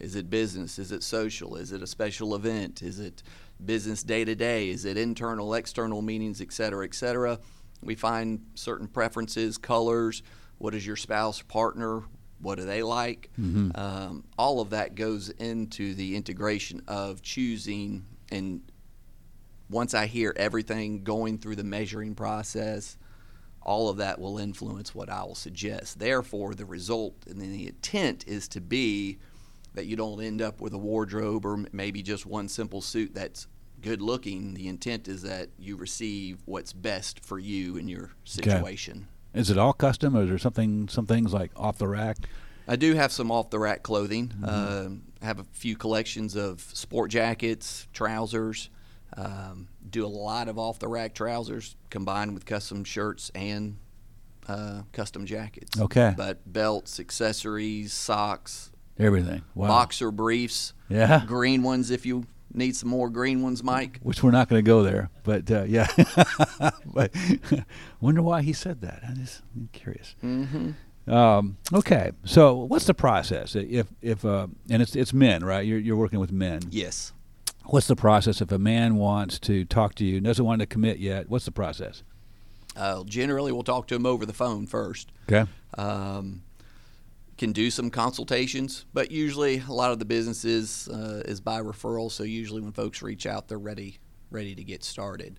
Is 0.00 0.14
it 0.14 0.28
business? 0.28 0.78
Is 0.78 0.92
it 0.92 1.02
social? 1.02 1.56
Is 1.56 1.72
it 1.72 1.82
a 1.82 1.86
special 1.86 2.34
event? 2.34 2.82
Is 2.82 2.98
it 2.98 3.22
business 3.64 4.02
day 4.02 4.24
to 4.24 4.34
day? 4.34 4.68
Is 4.68 4.84
it 4.84 4.96
internal, 4.96 5.54
external 5.54 6.02
meetings, 6.02 6.40
et 6.40 6.52
cetera, 6.52 6.84
et 6.84 6.94
cetera? 6.94 7.38
We 7.82 7.94
find 7.94 8.46
certain 8.54 8.88
preferences, 8.88 9.58
colors. 9.58 10.22
What 10.58 10.74
is 10.74 10.86
your 10.86 10.96
spouse, 10.96 11.42
partner? 11.42 12.02
What 12.40 12.58
do 12.58 12.64
they 12.64 12.82
like? 12.82 13.30
Mhm. 13.38 13.76
Um, 13.78 14.24
all 14.38 14.60
of 14.60 14.70
that 14.70 14.94
goes 14.94 15.30
into 15.30 15.94
the 15.94 16.16
integration 16.16 16.82
of 16.86 17.22
choosing. 17.22 18.04
And 18.30 18.62
once 19.70 19.94
I 19.94 20.06
hear 20.06 20.32
everything 20.36 21.04
going 21.04 21.38
through 21.38 21.56
the 21.56 21.64
measuring 21.64 22.14
process, 22.14 22.96
all 23.62 23.88
of 23.88 23.96
that 23.96 24.20
will 24.20 24.38
influence 24.38 24.94
what 24.94 25.08
I 25.08 25.22
will 25.24 25.34
suggest. 25.34 25.98
Therefore, 25.98 26.54
the 26.54 26.66
result 26.66 27.14
and 27.26 27.40
then 27.40 27.50
the 27.52 27.66
intent 27.66 28.24
is 28.26 28.46
to 28.48 28.60
be 28.60 29.18
that 29.74 29.86
you 29.86 29.96
don't 29.96 30.22
end 30.22 30.40
up 30.40 30.60
with 30.60 30.72
a 30.72 30.78
wardrobe 30.78 31.44
or 31.44 31.64
maybe 31.72 32.02
just 32.02 32.26
one 32.26 32.48
simple 32.48 32.80
suit 32.80 33.14
that's 33.14 33.46
good 33.80 34.00
looking. 34.00 34.54
The 34.54 34.68
intent 34.68 35.08
is 35.08 35.22
that 35.22 35.50
you 35.58 35.76
receive 35.76 36.38
what's 36.46 36.72
best 36.72 37.24
for 37.24 37.38
you 37.38 37.76
in 37.76 37.88
your 37.88 38.12
situation. 38.24 39.08
Okay. 39.32 39.40
Is 39.40 39.50
it 39.50 39.58
all 39.58 39.72
custom, 39.72 40.16
or 40.16 40.22
is 40.22 40.28
there 40.28 40.38
something 40.38 40.88
some 40.88 41.06
things 41.06 41.32
like 41.32 41.50
off 41.56 41.78
the 41.78 41.88
rack? 41.88 42.16
I 42.66 42.76
do 42.76 42.94
have 42.94 43.12
some 43.12 43.30
off 43.30 43.50
the 43.50 43.58
rack 43.58 43.82
clothing. 43.82 44.28
Mm-hmm. 44.28 44.44
Uh, 44.44 44.88
I 45.20 45.26
have 45.26 45.40
a 45.40 45.44
few 45.52 45.76
collections 45.76 46.36
of 46.36 46.60
sport 46.60 47.10
jackets, 47.10 47.88
trousers. 47.92 48.70
Um, 49.16 49.68
do 49.88 50.04
a 50.04 50.08
lot 50.08 50.48
of 50.48 50.58
off 50.58 50.78
the 50.78 50.88
rack 50.88 51.14
trousers 51.14 51.76
combined 51.90 52.34
with 52.34 52.46
custom 52.46 52.84
shirts 52.84 53.30
and 53.34 53.76
uh, 54.48 54.82
custom 54.92 55.26
jackets. 55.26 55.78
Okay. 55.78 56.14
But 56.16 56.50
belts, 56.50 56.98
accessories, 56.98 57.92
socks, 57.92 58.70
everything. 58.98 59.42
Wow. 59.54 59.68
Boxer 59.68 60.10
briefs. 60.10 60.72
Yeah. 60.88 61.24
Green 61.26 61.62
ones 61.62 61.90
if 61.90 62.06
you 62.06 62.26
need 62.52 62.76
some 62.76 62.88
more 62.88 63.10
green 63.10 63.42
ones, 63.42 63.62
Mike. 63.62 63.98
Which 64.02 64.22
we're 64.22 64.30
not 64.30 64.48
going 64.48 64.64
to 64.64 64.66
go 64.66 64.82
there, 64.82 65.10
but 65.22 65.50
uh, 65.50 65.64
yeah. 65.64 65.88
but 66.86 67.12
wonder 68.00 68.22
why 68.22 68.42
he 68.42 68.52
said 68.52 68.80
that. 68.82 69.02
I'm 69.06 69.16
just 69.16 69.42
I'm 69.54 69.68
curious. 69.72 70.14
Mm-hmm. 70.22 70.72
Um, 71.06 71.58
okay, 71.72 72.12
so 72.24 72.54
what's 72.54 72.86
the 72.86 72.94
process 72.94 73.54
if 73.54 73.88
if 74.00 74.24
uh, 74.24 74.46
and 74.70 74.80
it's 74.80 74.96
it's 74.96 75.12
men, 75.12 75.44
right? 75.44 75.66
You're 75.66 75.78
you're 75.78 75.96
working 75.96 76.20
with 76.20 76.32
men. 76.32 76.62
Yes. 76.70 77.12
What's 77.66 77.86
the 77.86 77.96
process 77.96 78.42
if 78.42 78.52
a 78.52 78.58
man 78.58 78.96
wants 78.96 79.38
to 79.40 79.64
talk 79.64 79.94
to 79.96 80.04
you, 80.04 80.20
doesn't 80.20 80.44
want 80.44 80.60
to 80.60 80.66
commit 80.66 80.98
yet? 80.98 81.30
What's 81.30 81.46
the 81.46 81.50
process? 81.50 82.02
Uh, 82.76 83.04
generally, 83.04 83.52
we'll 83.52 83.62
talk 83.62 83.86
to 83.88 83.94
him 83.94 84.04
over 84.04 84.26
the 84.26 84.34
phone 84.34 84.66
first. 84.66 85.12
Okay. 85.30 85.50
Um, 85.78 86.42
can 87.36 87.52
do 87.52 87.70
some 87.70 87.90
consultations, 87.90 88.86
but 88.92 89.10
usually 89.10 89.58
a 89.68 89.72
lot 89.72 89.90
of 89.90 89.98
the 89.98 90.04
businesses 90.04 90.88
uh, 90.88 91.22
is 91.26 91.40
by 91.40 91.60
referral. 91.60 92.10
So 92.10 92.22
usually 92.22 92.60
when 92.62 92.72
folks 92.72 93.02
reach 93.02 93.26
out, 93.26 93.48
they're 93.48 93.58
ready 93.58 93.98
ready 94.30 94.54
to 94.54 94.64
get 94.64 94.82
started. 94.82 95.38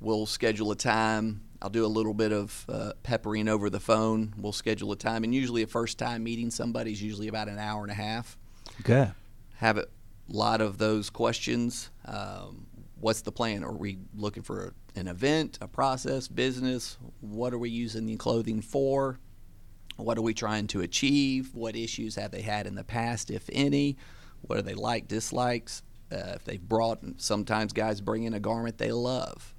We'll 0.00 0.26
schedule 0.26 0.70
a 0.72 0.76
time. 0.76 1.42
I'll 1.62 1.70
do 1.70 1.84
a 1.84 1.88
little 1.88 2.14
bit 2.14 2.32
of 2.32 2.66
uh, 2.68 2.92
peppering 3.02 3.48
over 3.48 3.70
the 3.70 3.80
phone. 3.80 4.34
We'll 4.36 4.52
schedule 4.52 4.92
a 4.92 4.96
time, 4.96 5.24
and 5.24 5.34
usually 5.34 5.62
a 5.62 5.66
first 5.66 5.98
time 5.98 6.24
meeting 6.24 6.50
somebody 6.50 6.92
is 6.92 7.02
usually 7.02 7.28
about 7.28 7.48
an 7.48 7.58
hour 7.58 7.82
and 7.82 7.90
a 7.90 7.94
half. 7.94 8.36
Okay. 8.80 9.10
Have 9.56 9.78
a 9.78 9.86
lot 10.28 10.60
of 10.60 10.78
those 10.78 11.10
questions. 11.10 11.90
Um, 12.06 12.66
what's 12.98 13.22
the 13.22 13.32
plan? 13.32 13.62
Are 13.62 13.72
we 13.72 13.98
looking 14.14 14.42
for 14.42 14.74
an 14.96 15.06
event, 15.06 15.58
a 15.60 15.68
process, 15.68 16.28
business? 16.28 16.98
What 17.20 17.54
are 17.54 17.58
we 17.58 17.70
using 17.70 18.06
the 18.06 18.16
clothing 18.16 18.60
for? 18.60 19.18
What 19.96 20.18
are 20.18 20.22
we 20.22 20.34
trying 20.34 20.66
to 20.68 20.80
achieve? 20.80 21.54
What 21.54 21.76
issues 21.76 22.16
have 22.16 22.30
they 22.30 22.42
had 22.42 22.66
in 22.66 22.74
the 22.74 22.84
past, 22.84 23.30
if 23.30 23.48
any? 23.52 23.96
What 24.42 24.56
do 24.56 24.62
they 24.62 24.74
like, 24.74 25.08
dislikes? 25.08 25.82
Uh, 26.12 26.34
if 26.34 26.44
they've 26.44 26.60
brought, 26.60 27.00
sometimes 27.16 27.72
guys 27.72 28.00
bring 28.00 28.24
in 28.24 28.34
a 28.34 28.40
garment 28.40 28.78
they 28.78 28.92
love 28.92 29.54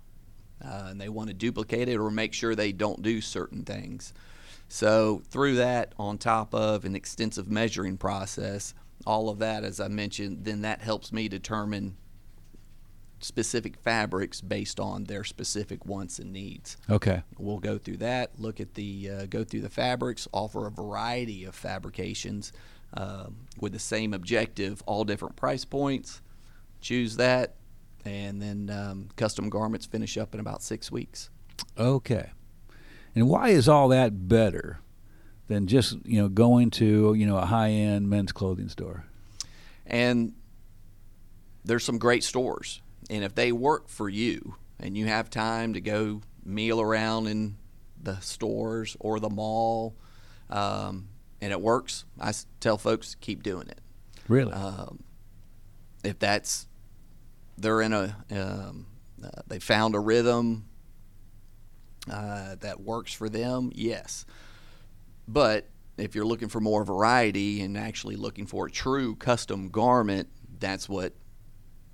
uh, 0.64 0.88
and 0.90 1.02
they 1.02 1.10
want 1.10 1.28
to 1.30 1.34
duplicate 1.34 1.90
it 1.90 1.98
or 1.98 2.12
make 2.12 2.34
sure 2.34 2.56
they 2.56 2.72
don't 2.72 3.02
do 3.02 3.22
certain 3.22 3.64
things. 3.64 4.14
So, 4.68 5.22
through 5.30 5.56
that, 5.56 5.94
on 6.00 6.18
top 6.18 6.54
of 6.54 6.86
an 6.86 6.96
extensive 6.96 7.50
measuring 7.50 7.98
process, 7.98 8.74
all 9.06 9.30
of 9.30 9.40
that, 9.40 9.64
as 9.64 9.80
I 9.80 9.88
mentioned, 9.88 10.44
then 10.44 10.62
that 10.62 10.82
helps 10.82 11.12
me 11.12 11.28
determine 11.28 11.98
specific 13.26 13.76
fabrics 13.78 14.40
based 14.40 14.80
on 14.80 15.06
their 15.06 15.24
specific 15.24 15.86
wants 15.86 16.20
and 16.20 16.32
needs. 16.32 16.78
Okay. 16.90 17.24
We'll 17.40 17.60
go 17.60 17.78
through 17.78 17.98
that, 17.98 18.40
look 18.40 18.60
at 18.60 18.76
the, 18.76 19.10
uh, 19.10 19.26
go 19.26 19.44
through 19.44 19.62
the 19.62 19.70
fabrics, 19.70 20.28
offer 20.32 20.68
a 20.68 20.72
variety 20.72 21.44
of 21.44 21.56
fabrications 21.56 22.54
uh, 22.94 23.28
with 23.60 23.74
the 23.74 23.80
same 23.80 24.14
objective, 24.14 24.84
all 24.86 25.04
different 25.04 25.36
price 25.36 25.66
points. 25.66 26.22
Choose 26.82 27.18
that, 27.18 27.56
and 28.06 28.40
then 28.40 28.70
um, 28.70 29.10
custom 29.16 29.50
garments 29.50 29.88
finish 29.88 30.18
up 30.18 30.36
in 30.36 30.40
about 30.40 30.62
six 30.62 30.92
weeks. 30.92 31.32
Okay. 31.78 32.30
And 33.16 33.28
why 33.28 33.50
is 33.50 33.68
all 33.68 33.88
that 33.88 34.28
better 34.28 34.82
than 35.48 35.68
just 35.68 35.98
you 36.06 36.22
know 36.22 36.28
going 36.28 36.70
to 36.70 37.14
you 37.16 37.26
know 37.26 37.38
a 37.38 37.46
high 37.46 37.72
end 37.72 38.08
men's 38.08 38.32
clothing 38.32 38.70
store? 38.70 39.06
And 39.88 40.34
there's 41.64 41.84
some 41.84 41.98
great 41.98 42.24
stores 42.24 42.82
and 43.10 43.24
if 43.24 43.36
they 43.36 43.52
work 43.52 43.90
for 43.90 44.10
you 44.10 44.56
and 44.80 44.98
you 44.98 45.06
have 45.06 45.30
time 45.30 45.74
to 45.74 45.82
go 45.82 46.22
meal 46.44 46.82
around 46.82 47.28
in 47.28 47.58
the 48.02 48.20
stores 48.20 48.96
or 49.00 49.20
the 49.20 49.30
mall 49.30 49.96
um, 50.50 51.08
and 51.42 51.52
it 51.52 51.62
works, 51.62 52.06
I 52.20 52.34
tell 52.60 52.78
folks 52.78 53.16
keep 53.16 53.44
doing 53.44 53.68
it. 53.68 53.80
Really? 54.28 54.54
Um, 54.54 55.04
if 56.04 56.20
that's 56.20 56.68
they're 57.58 57.82
in 57.82 57.94
a 57.94 58.16
um, 58.32 58.88
uh, 59.24 59.42
they 59.48 59.60
found 59.60 59.96
a 59.96 60.00
rhythm 60.00 60.66
uh, 62.12 62.56
that 62.60 62.82
works 62.82 63.14
for 63.14 63.30
them, 63.30 63.72
yes. 63.74 64.26
But 65.28 65.68
if 65.98 66.14
you're 66.14 66.26
looking 66.26 66.50
for 66.50 66.60
more 66.60 66.84
variety 66.84 67.62
and 67.62 67.78
actually 67.78 68.16
looking 68.16 68.46
for 68.46 68.68
a 68.68 68.72
true 68.72 69.16
custom 69.16 69.70
garment, 69.70 70.30
that's 70.60 70.88
what 70.88 71.14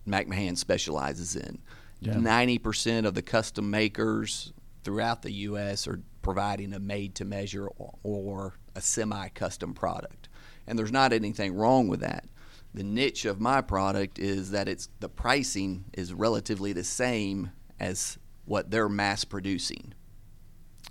McMahon 0.07 0.57
specializes 0.57 1.35
in. 1.35 1.59
Ninety 2.01 2.53
yeah. 2.53 2.59
percent 2.63 3.05
of 3.05 3.13
the 3.13 3.21
custom 3.21 3.69
makers 3.69 4.53
throughout 4.83 5.21
the 5.21 5.31
U.S. 5.31 5.87
are 5.87 6.01
providing 6.21 6.73
a 6.73 6.79
made-to-measure 6.79 7.67
or 8.03 8.55
a 8.75 8.81
semi-custom 8.81 9.73
product, 9.73 10.29
and 10.65 10.77
there's 10.77 10.91
not 10.91 11.13
anything 11.13 11.53
wrong 11.53 11.87
with 11.87 11.99
that. 11.99 12.25
The 12.73 12.83
niche 12.83 13.25
of 13.25 13.39
my 13.39 13.61
product 13.61 14.17
is 14.17 14.51
that 14.51 14.67
it's 14.67 14.89
the 14.99 15.09
pricing 15.09 15.85
is 15.93 16.13
relatively 16.13 16.73
the 16.73 16.83
same 16.83 17.51
as 17.79 18.17
what 18.45 18.71
they're 18.71 18.89
mass 18.89 19.23
producing. 19.23 19.93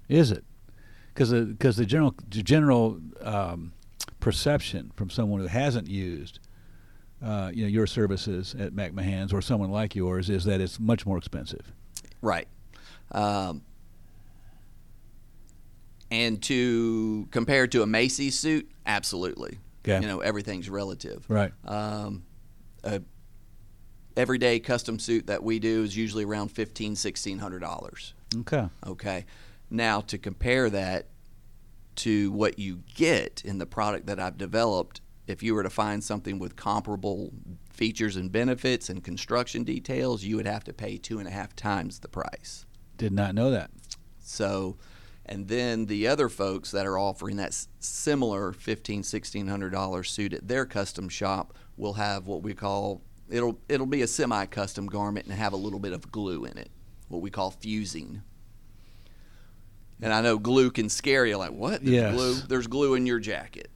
Is 0.08 0.30
it? 0.30 0.44
Because 1.08 1.30
the 1.30 1.42
because 1.42 1.76
the 1.76 1.86
general 1.86 2.14
the 2.28 2.42
general 2.42 3.00
um, 3.22 3.72
perception 4.20 4.92
from 4.94 5.10
someone 5.10 5.40
who 5.40 5.46
hasn't 5.46 5.88
used 5.88 6.38
uh, 7.22 7.50
you 7.52 7.62
know 7.62 7.68
your 7.68 7.86
services 7.86 8.54
at 8.58 8.72
McMahon's 8.72 9.32
or 9.32 9.42
someone 9.42 9.70
like 9.70 9.94
yours 9.94 10.30
is 10.30 10.44
that 10.44 10.60
it's 10.60 10.80
much 10.80 11.06
more 11.06 11.18
expensive. 11.18 11.72
Right. 12.22 12.48
Um, 13.12 13.62
and 16.10 16.42
to 16.42 17.28
compare 17.30 17.66
to 17.68 17.82
a 17.82 17.86
Macy's 17.86 18.38
suit, 18.38 18.70
absolutely. 18.84 19.58
Okay. 19.84 20.00
You 20.00 20.08
know, 20.08 20.20
everything's 20.20 20.68
relative. 20.68 21.24
Right. 21.28 21.52
Um, 21.64 22.24
a 22.84 23.00
everyday 24.16 24.58
custom 24.58 24.98
suit 24.98 25.28
that 25.28 25.42
we 25.42 25.58
do 25.58 25.82
is 25.82 25.96
usually 25.96 26.24
around 26.24 26.48
fifteen, 26.48 26.96
sixteen 26.96 27.38
hundred 27.38 27.60
dollars. 27.60 28.14
Okay. 28.40 28.68
Okay. 28.86 29.26
Now 29.70 30.00
to 30.02 30.18
compare 30.18 30.68
that 30.70 31.06
to 31.96 32.32
what 32.32 32.58
you 32.58 32.82
get 32.94 33.42
in 33.44 33.58
the 33.58 33.66
product 33.66 34.06
that 34.06 34.18
I've 34.18 34.38
developed 34.38 35.00
if 35.30 35.42
you 35.42 35.54
were 35.54 35.62
to 35.62 35.70
find 35.70 36.02
something 36.04 36.38
with 36.38 36.56
comparable 36.56 37.32
features 37.72 38.16
and 38.16 38.30
benefits 38.30 38.90
and 38.90 39.02
construction 39.02 39.64
details, 39.64 40.24
you 40.24 40.36
would 40.36 40.46
have 40.46 40.64
to 40.64 40.72
pay 40.72 40.98
two 40.98 41.18
and 41.18 41.28
a 41.28 41.30
half 41.30 41.56
times 41.56 42.00
the 42.00 42.08
price. 42.08 42.66
Did 42.98 43.12
not 43.12 43.34
know 43.34 43.50
that. 43.50 43.70
So, 44.18 44.76
and 45.24 45.48
then 45.48 45.86
the 45.86 46.06
other 46.06 46.28
folks 46.28 46.70
that 46.72 46.86
are 46.86 46.98
offering 46.98 47.36
that 47.36 47.56
similar 47.78 48.52
fifteen, 48.52 49.02
sixteen 49.02 49.46
hundred 49.46 49.70
dollar 49.70 50.02
suit 50.02 50.34
at 50.34 50.46
their 50.46 50.66
custom 50.66 51.08
shop 51.08 51.54
will 51.76 51.94
have 51.94 52.26
what 52.26 52.42
we 52.42 52.52
call 52.52 53.00
it'll 53.30 53.58
it'll 53.68 53.86
be 53.86 54.02
a 54.02 54.06
semi-custom 54.06 54.86
garment 54.86 55.26
and 55.26 55.34
have 55.34 55.52
a 55.52 55.56
little 55.56 55.78
bit 55.78 55.92
of 55.92 56.10
glue 56.12 56.44
in 56.44 56.58
it, 56.58 56.70
what 57.08 57.22
we 57.22 57.30
call 57.30 57.50
fusing. 57.50 58.22
And 60.02 60.12
I 60.12 60.20
know 60.22 60.38
glue 60.38 60.70
can 60.70 60.88
scare 60.88 61.26
you, 61.26 61.36
like 61.36 61.52
what? 61.52 61.84
There's 61.84 61.94
yes. 61.94 62.14
glue. 62.14 62.34
There's 62.34 62.66
glue 62.66 62.94
in 62.94 63.06
your 63.06 63.20
jacket. 63.20 63.70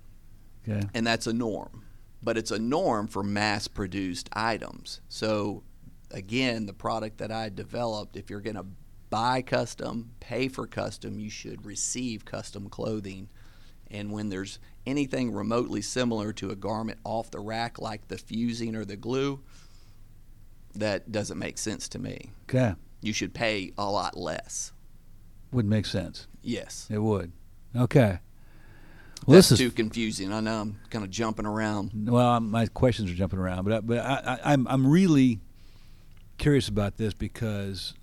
Okay. 0.69 0.87
And 0.95 1.07
that's 1.07 1.27
a 1.27 1.33
norm. 1.33 1.85
But 2.23 2.39
it's 2.39 2.51
a 2.51 2.59
norm 2.59 3.07
for 3.07 3.23
mass 3.23 3.69
produced 3.69 4.31
items. 4.33 5.01
So, 5.09 5.63
again, 6.11 6.67
the 6.67 6.73
product 6.73 7.19
that 7.19 7.31
I 7.31 7.51
developed, 7.51 8.17
if 8.17 8.31
you're 8.31 8.41
going 8.41 8.57
to 8.57 8.67
buy 9.11 9.43
custom, 9.43 10.11
pay 10.21 10.49
for 10.49 10.67
custom, 10.67 11.19
you 11.19 11.31
should 11.31 11.67
receive 11.67 12.25
custom 12.25 12.69
clothing. 12.69 13.29
And 13.91 14.11
when 14.11 14.31
there's 14.31 14.59
anything 14.87 15.33
remotely 15.33 15.83
similar 15.83 16.33
to 16.35 16.51
a 16.51 16.57
garment 16.57 16.99
off 17.05 17.31
the 17.31 17.41
rack, 17.41 17.79
like 17.79 18.09
the 18.09 18.19
fusing 18.19 18.75
or 18.75 18.85
the 18.85 18.97
glue, 18.97 19.41
that 20.75 21.13
doesn't 21.13 21.39
make 21.39 21.59
sense 21.59 21.89
to 21.91 21.99
me. 21.99 22.33
Okay. 22.49 22.75
You 23.03 23.13
should 23.13 23.35
pay 23.35 23.73
a 23.77 23.89
lot 23.89 24.17
less. 24.17 24.73
Would 25.53 25.67
make 25.67 25.87
sense. 25.87 26.27
Yes. 26.43 26.89
It 26.91 26.99
would. 26.99 27.33
Okay. 27.77 28.19
Well, 29.27 29.37
That's 29.37 29.49
this 29.49 29.61
is 29.61 29.67
too 29.67 29.71
confusing. 29.71 30.33
I 30.33 30.41
know 30.41 30.61
I'm 30.61 30.77
kind 30.91 31.05
of 31.05 31.11
jumping 31.11 31.47
around. 31.47 31.93
Well, 31.95 32.41
my 32.41 32.67
questions 32.67 33.11
are 33.11 33.15
jumping 33.15 33.39
around, 33.39 33.65
but 33.65 33.87
but 33.87 33.99
I, 33.99 34.39
I, 34.45 34.53
I'm 34.53 34.67
I'm 34.69 34.87
really 34.87 35.41
curious 36.37 36.69
about 36.69 36.97
this 36.97 37.15
because 37.15 37.95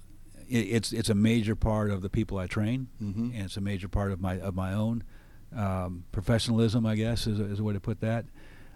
it's 0.49 0.91
it's 0.91 1.09
a 1.09 1.15
major 1.15 1.55
part 1.55 1.91
of 1.91 2.01
the 2.01 2.09
people 2.09 2.37
I 2.37 2.47
train, 2.47 2.87
mm-hmm. 3.01 3.31
and 3.35 3.45
it's 3.45 3.57
a 3.57 3.61
major 3.61 3.87
part 3.87 4.11
of 4.11 4.19
my 4.19 4.39
of 4.39 4.55
my 4.55 4.73
own 4.73 5.03
um, 5.55 6.05
professionalism. 6.11 6.85
I 6.85 6.95
guess 6.95 7.27
is 7.27 7.39
a, 7.39 7.45
is 7.45 7.59
a 7.59 7.63
way 7.63 7.73
to 7.73 7.79
put 7.79 8.01
that. 8.01 8.25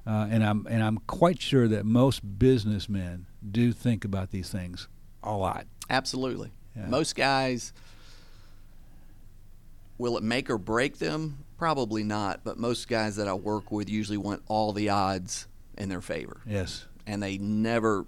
Uh, 0.07 0.27
and 0.29 0.43
I'm 0.43 0.67
and 0.69 0.83
I'm 0.83 0.99
quite 0.99 1.41
sure 1.41 1.67
that 1.67 1.85
most 1.85 2.37
businessmen 2.37 3.25
do 3.49 3.71
think 3.71 4.05
about 4.05 4.29
these 4.29 4.49
things 4.49 4.87
a 5.23 5.35
lot. 5.35 5.65
Absolutely. 5.89 6.51
Yeah. 6.75 6.87
Most 6.87 7.15
guys 7.15 7.73
will 9.97 10.17
it 10.17 10.23
make 10.23 10.49
or 10.49 10.57
break 10.57 10.97
them? 10.99 11.45
Probably 11.57 12.03
not, 12.03 12.43
but 12.43 12.57
most 12.57 12.87
guys 12.87 13.15
that 13.15 13.27
I 13.27 13.33
work 13.33 13.71
with 13.71 13.89
usually 13.89 14.17
want 14.17 14.43
all 14.47 14.73
the 14.73 14.89
odds 14.89 15.47
in 15.77 15.89
their 15.89 16.01
favor. 16.01 16.41
Yes. 16.45 16.85
And 17.07 17.21
they 17.23 17.37
never 17.37 18.05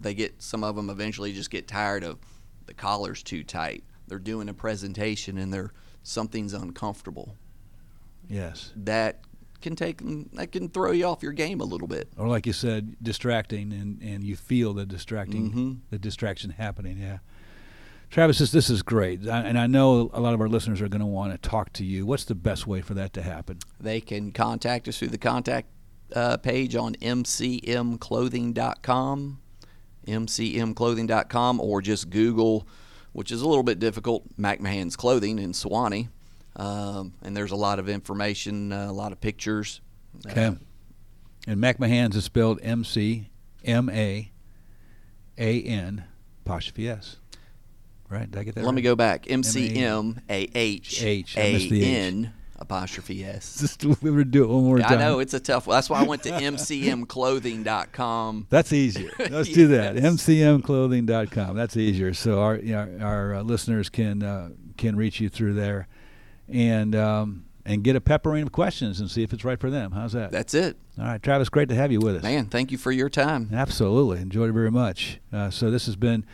they 0.00 0.14
get 0.14 0.40
some 0.42 0.64
of 0.64 0.76
them 0.76 0.88
eventually 0.88 1.32
just 1.32 1.50
get 1.50 1.68
tired 1.68 2.02
of 2.04 2.18
the 2.66 2.72
collar's 2.74 3.22
too 3.22 3.44
tight. 3.44 3.84
They're 4.06 4.18
doing 4.18 4.48
a 4.48 4.54
presentation 4.54 5.36
and 5.38 5.52
they're 5.52 5.72
something's 6.02 6.54
uncomfortable. 6.54 7.36
Yes. 8.28 8.72
That 8.76 9.20
can 9.60 9.76
take 9.76 10.00
that 10.32 10.52
can 10.52 10.68
throw 10.70 10.92
you 10.92 11.04
off 11.04 11.22
your 11.22 11.32
game 11.32 11.60
a 11.60 11.64
little 11.64 11.88
bit. 11.88 12.08
Or 12.16 12.28
like 12.28 12.46
you 12.46 12.52
said, 12.54 12.96
distracting, 13.02 13.72
and, 13.72 14.00
and 14.02 14.24
you 14.24 14.36
feel 14.36 14.72
the 14.72 14.86
distracting 14.86 15.52
Mhm. 15.52 15.78
the 15.90 15.98
distraction 15.98 16.50
happening. 16.50 16.96
Yeah. 16.98 17.18
Travis, 18.10 18.38
this, 18.38 18.50
this 18.50 18.70
is 18.70 18.82
great, 18.82 19.28
I, 19.28 19.42
and 19.42 19.56
I 19.56 19.68
know 19.68 20.10
a 20.12 20.20
lot 20.20 20.34
of 20.34 20.40
our 20.40 20.48
listeners 20.48 20.82
are 20.82 20.88
going 20.88 21.00
to 21.00 21.06
want 21.06 21.30
to 21.30 21.38
talk 21.48 21.72
to 21.74 21.84
you. 21.84 22.04
What's 22.04 22.24
the 22.24 22.34
best 22.34 22.66
way 22.66 22.80
for 22.80 22.94
that 22.94 23.12
to 23.12 23.22
happen? 23.22 23.58
They 23.78 24.00
can 24.00 24.32
contact 24.32 24.88
us 24.88 24.98
through 24.98 25.08
the 25.08 25.18
contact 25.18 25.68
uh, 26.14 26.36
page 26.38 26.74
on 26.74 26.94
mcmclothing.com, 26.96 29.40
mcmclothing.com, 30.06 31.60
or 31.60 31.82
just 31.82 32.10
Google, 32.10 32.66
which 33.12 33.30
is 33.30 33.42
a 33.42 33.48
little 33.48 33.62
bit 33.62 33.78
difficult, 33.78 34.24
McMahon's 34.36 34.96
Clothing 34.96 35.38
in 35.38 35.52
Suwanee. 35.52 36.08
Um, 36.56 37.14
and 37.22 37.36
there's 37.36 37.52
a 37.52 37.56
lot 37.56 37.78
of 37.78 37.88
information, 37.88 38.72
uh, 38.72 38.90
a 38.90 38.92
lot 38.92 39.12
of 39.12 39.20
pictures. 39.20 39.80
Okay. 40.26 40.46
Uh, 40.46 40.54
And 41.46 41.62
McMahon's 41.62 42.16
is 42.16 42.24
spelled 42.24 42.58
M 42.62 42.82
C 42.84 43.30
M 43.64 43.88
A 43.88 44.32
A 45.38 45.62
N 45.62 46.04
apostrophe 46.44 46.88
S. 46.88 47.18
Right? 48.10 48.30
Did 48.30 48.40
I 48.40 48.44
get 48.44 48.54
that 48.56 48.62
let 48.62 48.66
right? 48.66 48.74
me 48.74 48.82
go 48.82 48.96
back. 48.96 49.30
M 49.30 49.42
C 49.42 49.76
M 49.76 50.20
A 50.28 50.50
H 50.54 51.02
H. 51.02 51.38
I 51.38 51.52
missed 51.52 51.70
the 51.70 51.82
H. 51.82 51.86
A 51.86 51.90
N 51.90 52.32
apostrophe 52.60 53.24
S. 53.24 53.58
Just 53.60 53.84
we 54.02 54.10
would 54.10 54.30
do 54.30 54.44
it 54.44 54.48
one 54.48 54.64
more 54.64 54.78
time. 54.78 54.92
I 54.92 54.96
know 54.96 55.18
it's 55.18 55.34
a 55.34 55.40
tough 55.40 55.66
one. 55.66 55.76
That's 55.76 55.90
why 55.90 56.00
I 56.00 56.04
went 56.04 56.22
to 56.24 56.30
mcmclothing.com. 56.30 58.46
That's 58.50 58.72
easier. 58.72 59.10
Let's 59.18 59.48
do 59.48 59.66
that. 59.68 59.94
Yes. 59.96 60.04
MCMclothing.com. 60.04 61.56
That's 61.56 61.76
easier. 61.76 62.14
So 62.14 62.40
our 62.40 62.56
you 62.56 62.72
know, 62.72 62.98
our 63.00 63.36
uh, 63.36 63.42
listeners 63.42 63.88
can 63.88 64.22
uh, 64.22 64.50
can 64.76 64.96
reach 64.96 65.20
you 65.20 65.28
through 65.28 65.54
there, 65.54 65.88
and 66.48 66.94
um, 66.94 67.46
and 67.64 67.82
get 67.82 67.96
a 67.96 68.00
peppering 68.00 68.42
of 68.42 68.52
questions 68.52 69.00
and 69.00 69.10
see 69.10 69.22
if 69.22 69.32
it's 69.32 69.44
right 69.44 69.58
for 69.58 69.70
them. 69.70 69.92
How's 69.92 70.12
that? 70.12 70.32
That's 70.32 70.54
it. 70.54 70.76
All 70.98 71.04
right, 71.04 71.22
Travis. 71.22 71.48
Great 71.48 71.70
to 71.70 71.74
have 71.74 71.90
you 71.90 72.00
with 72.00 72.16
us. 72.16 72.22
Man, 72.22 72.46
thank 72.46 72.70
you 72.70 72.78
for 72.78 72.92
your 72.92 73.08
time. 73.08 73.48
Absolutely. 73.52 74.20
Enjoyed 74.20 74.50
it 74.50 74.52
very 74.52 74.70
much. 74.70 75.18
Uh, 75.32 75.50
so 75.50 75.70
this 75.70 75.86
has 75.86 75.96
been 75.96 76.26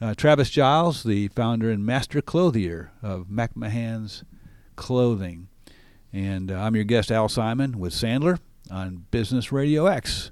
uh, 0.00 0.14
Travis 0.14 0.50
Giles, 0.50 1.02
the 1.02 1.28
founder 1.28 1.70
and 1.70 1.84
master 1.84 2.20
clothier 2.22 2.90
of 3.02 3.26
McMahon's 3.26 4.24
Clothing. 4.76 5.48
And 6.12 6.50
uh, 6.50 6.56
I'm 6.56 6.74
your 6.74 6.84
guest, 6.84 7.10
Al 7.10 7.28
Simon, 7.28 7.78
with 7.78 7.92
Sandler 7.92 8.38
on 8.70 9.06
Business 9.10 9.52
Radio 9.52 9.86
X. 9.86 10.30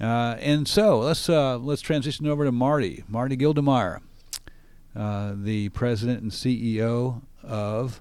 Uh, 0.00 0.36
and 0.38 0.68
so 0.68 1.00
let's 1.00 1.28
uh, 1.28 1.58
let's 1.58 1.82
transition 1.82 2.26
over 2.28 2.44
to 2.44 2.52
Marty, 2.52 3.02
Marty 3.08 3.36
Gildemeyer, 3.36 4.00
uh, 4.94 5.32
the 5.36 5.70
president 5.70 6.22
and 6.22 6.30
CEO 6.30 7.22
of 7.42 8.00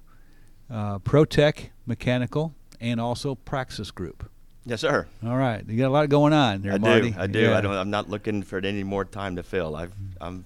uh, 0.70 1.00
ProTech 1.00 1.70
Mechanical 1.88 2.54
and 2.80 3.02
also 3.02 3.34
Praxis 3.34 3.90
Group. 3.90 4.30
Yes, 4.64 4.82
sir. 4.82 5.08
All 5.26 5.38
right, 5.38 5.64
you 5.68 5.78
got 5.78 5.88
a 5.88 5.90
lot 5.90 6.08
going 6.10 6.34
on 6.34 6.62
there, 6.62 6.74
I 6.74 6.78
Marty. 6.78 7.12
do. 7.12 7.20
I 7.20 7.26
do. 7.26 7.40
Yeah. 7.40 7.58
I 7.58 7.62
don't, 7.62 7.74
I'm 7.74 7.90
not 7.90 8.10
looking 8.10 8.44
for 8.44 8.60
any 8.60 8.84
more 8.84 9.06
time 9.06 9.38
to 9.38 9.44
fill. 9.44 9.76
I've, 9.76 9.94
I'm 10.22 10.46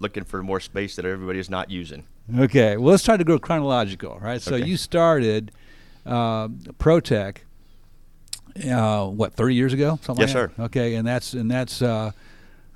looking 0.00 0.24
for 0.24 0.42
more 0.42 0.58
space 0.58 0.96
that 0.96 1.04
everybody 1.04 1.38
is 1.38 1.48
not 1.48 1.70
using. 1.70 2.04
Okay, 2.36 2.76
well, 2.76 2.92
let's 2.92 3.04
try 3.04 3.16
to 3.16 3.24
go 3.24 3.38
chronological, 3.38 4.18
right? 4.20 4.40
So 4.42 4.56
Okay. 4.56 4.66
you 4.66 4.76
started 4.76 5.52
uh, 6.06 6.48
ProTech, 6.78 7.38
uh, 8.68 9.06
what, 9.06 9.34
30 9.34 9.54
years 9.54 9.72
ago? 9.72 9.98
Something 10.02 10.26
Yes, 10.26 10.34
like 10.34 10.56
that? 10.56 10.62
Okay, 10.64 10.94
and 10.94 11.06
that's 11.06 11.34
and 11.34 11.50
that's 11.50 11.82
uh, 11.82 12.10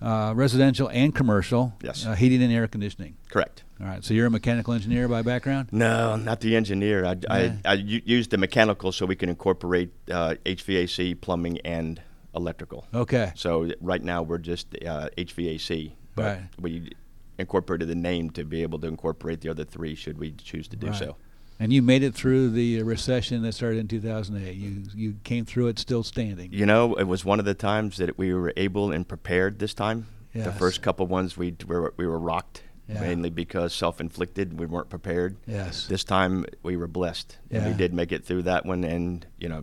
uh, 0.02 0.32
residential 0.36 0.88
and 0.88 1.14
commercial 1.14 1.72
Yes. 1.82 2.04
uh, 2.06 2.14
heating 2.14 2.42
and 2.42 2.52
air 2.52 2.66
conditioning. 2.68 3.16
Correct. 3.30 3.64
All 3.80 3.86
right, 3.86 4.04
so 4.04 4.14
you're 4.14 4.26
a 4.26 4.30
mechanical 4.30 4.72
engineer 4.74 5.08
by 5.08 5.22
background? 5.22 5.68
No, 5.72 6.14
not 6.16 6.40
the 6.40 6.54
engineer. 6.54 7.04
I, 7.04 7.16
I, 7.28 7.42
Yeah. 7.42 7.52
I 7.64 7.72
use 7.74 8.28
the 8.28 8.38
mechanical 8.38 8.92
so 8.92 9.04
we 9.06 9.16
can 9.16 9.28
incorporate 9.28 9.90
uh, 10.10 10.36
HVAC, 10.46 11.20
plumbing, 11.20 11.58
and 11.64 12.00
electrical. 12.36 12.86
Okay, 12.94 13.32
So 13.34 13.70
right 13.80 14.02
now 14.02 14.22
we're 14.22 14.38
just 14.38 14.74
uh, 14.86 15.08
HVAC, 15.16 15.92
but 16.14 16.22
Right. 16.24 16.40
we 16.60 16.92
incorporated 17.38 17.88
the 17.88 17.94
name 17.94 18.30
to 18.30 18.44
be 18.44 18.62
able 18.62 18.78
to 18.80 18.86
incorporate 18.86 19.40
the 19.40 19.48
other 19.48 19.64
three 19.64 19.94
should 19.94 20.18
we 20.18 20.32
choose 20.32 20.68
to 20.68 20.76
do 20.76 20.88
Right. 20.88 20.96
so. 20.96 21.16
and 21.60 21.72
you 21.72 21.82
made 21.82 22.02
it 22.02 22.14
through 22.14 22.50
the 22.50 22.80
uh, 22.80 22.84
recession 22.84 23.42
that 23.42 23.52
started 23.54 23.78
in 23.78 23.88
2008. 23.88 24.54
You 24.56 24.82
you 24.94 25.14
came 25.24 25.44
through 25.44 25.68
it 25.68 25.78
still 25.78 26.02
standing. 26.02 26.52
You 26.52 26.66
know, 26.66 26.94
it 26.94 27.04
was 27.04 27.24
one 27.24 27.38
of 27.38 27.44
the 27.44 27.54
times 27.54 27.96
that 27.98 28.18
we 28.18 28.32
were 28.34 28.52
able 28.56 28.90
and 28.92 29.06
prepared 29.06 29.58
this 29.58 29.74
time. 29.74 30.06
The 30.34 30.50
first 30.52 30.82
couple 30.82 31.06
ones 31.06 31.36
we 31.36 31.54
were 31.66 31.94
we 31.96 32.06
were 32.08 32.18
rocked 32.18 32.62
Yeah. 32.88 33.00
mainly 33.00 33.30
because 33.30 33.72
self-inflicted. 33.72 34.58
We 34.58 34.66
weren't 34.66 34.90
prepared. 34.90 35.36
Yes. 35.46 35.86
This 35.86 36.02
time 36.04 36.44
we 36.64 36.76
were 36.76 36.88
blessed, 36.88 37.38
and 37.52 37.64
we 37.66 37.72
did 37.72 37.94
make 37.94 38.10
it 38.10 38.24
through 38.24 38.42
that 38.42 38.66
one. 38.66 38.82
And 38.84 39.24
you 39.38 39.48
know, 39.48 39.62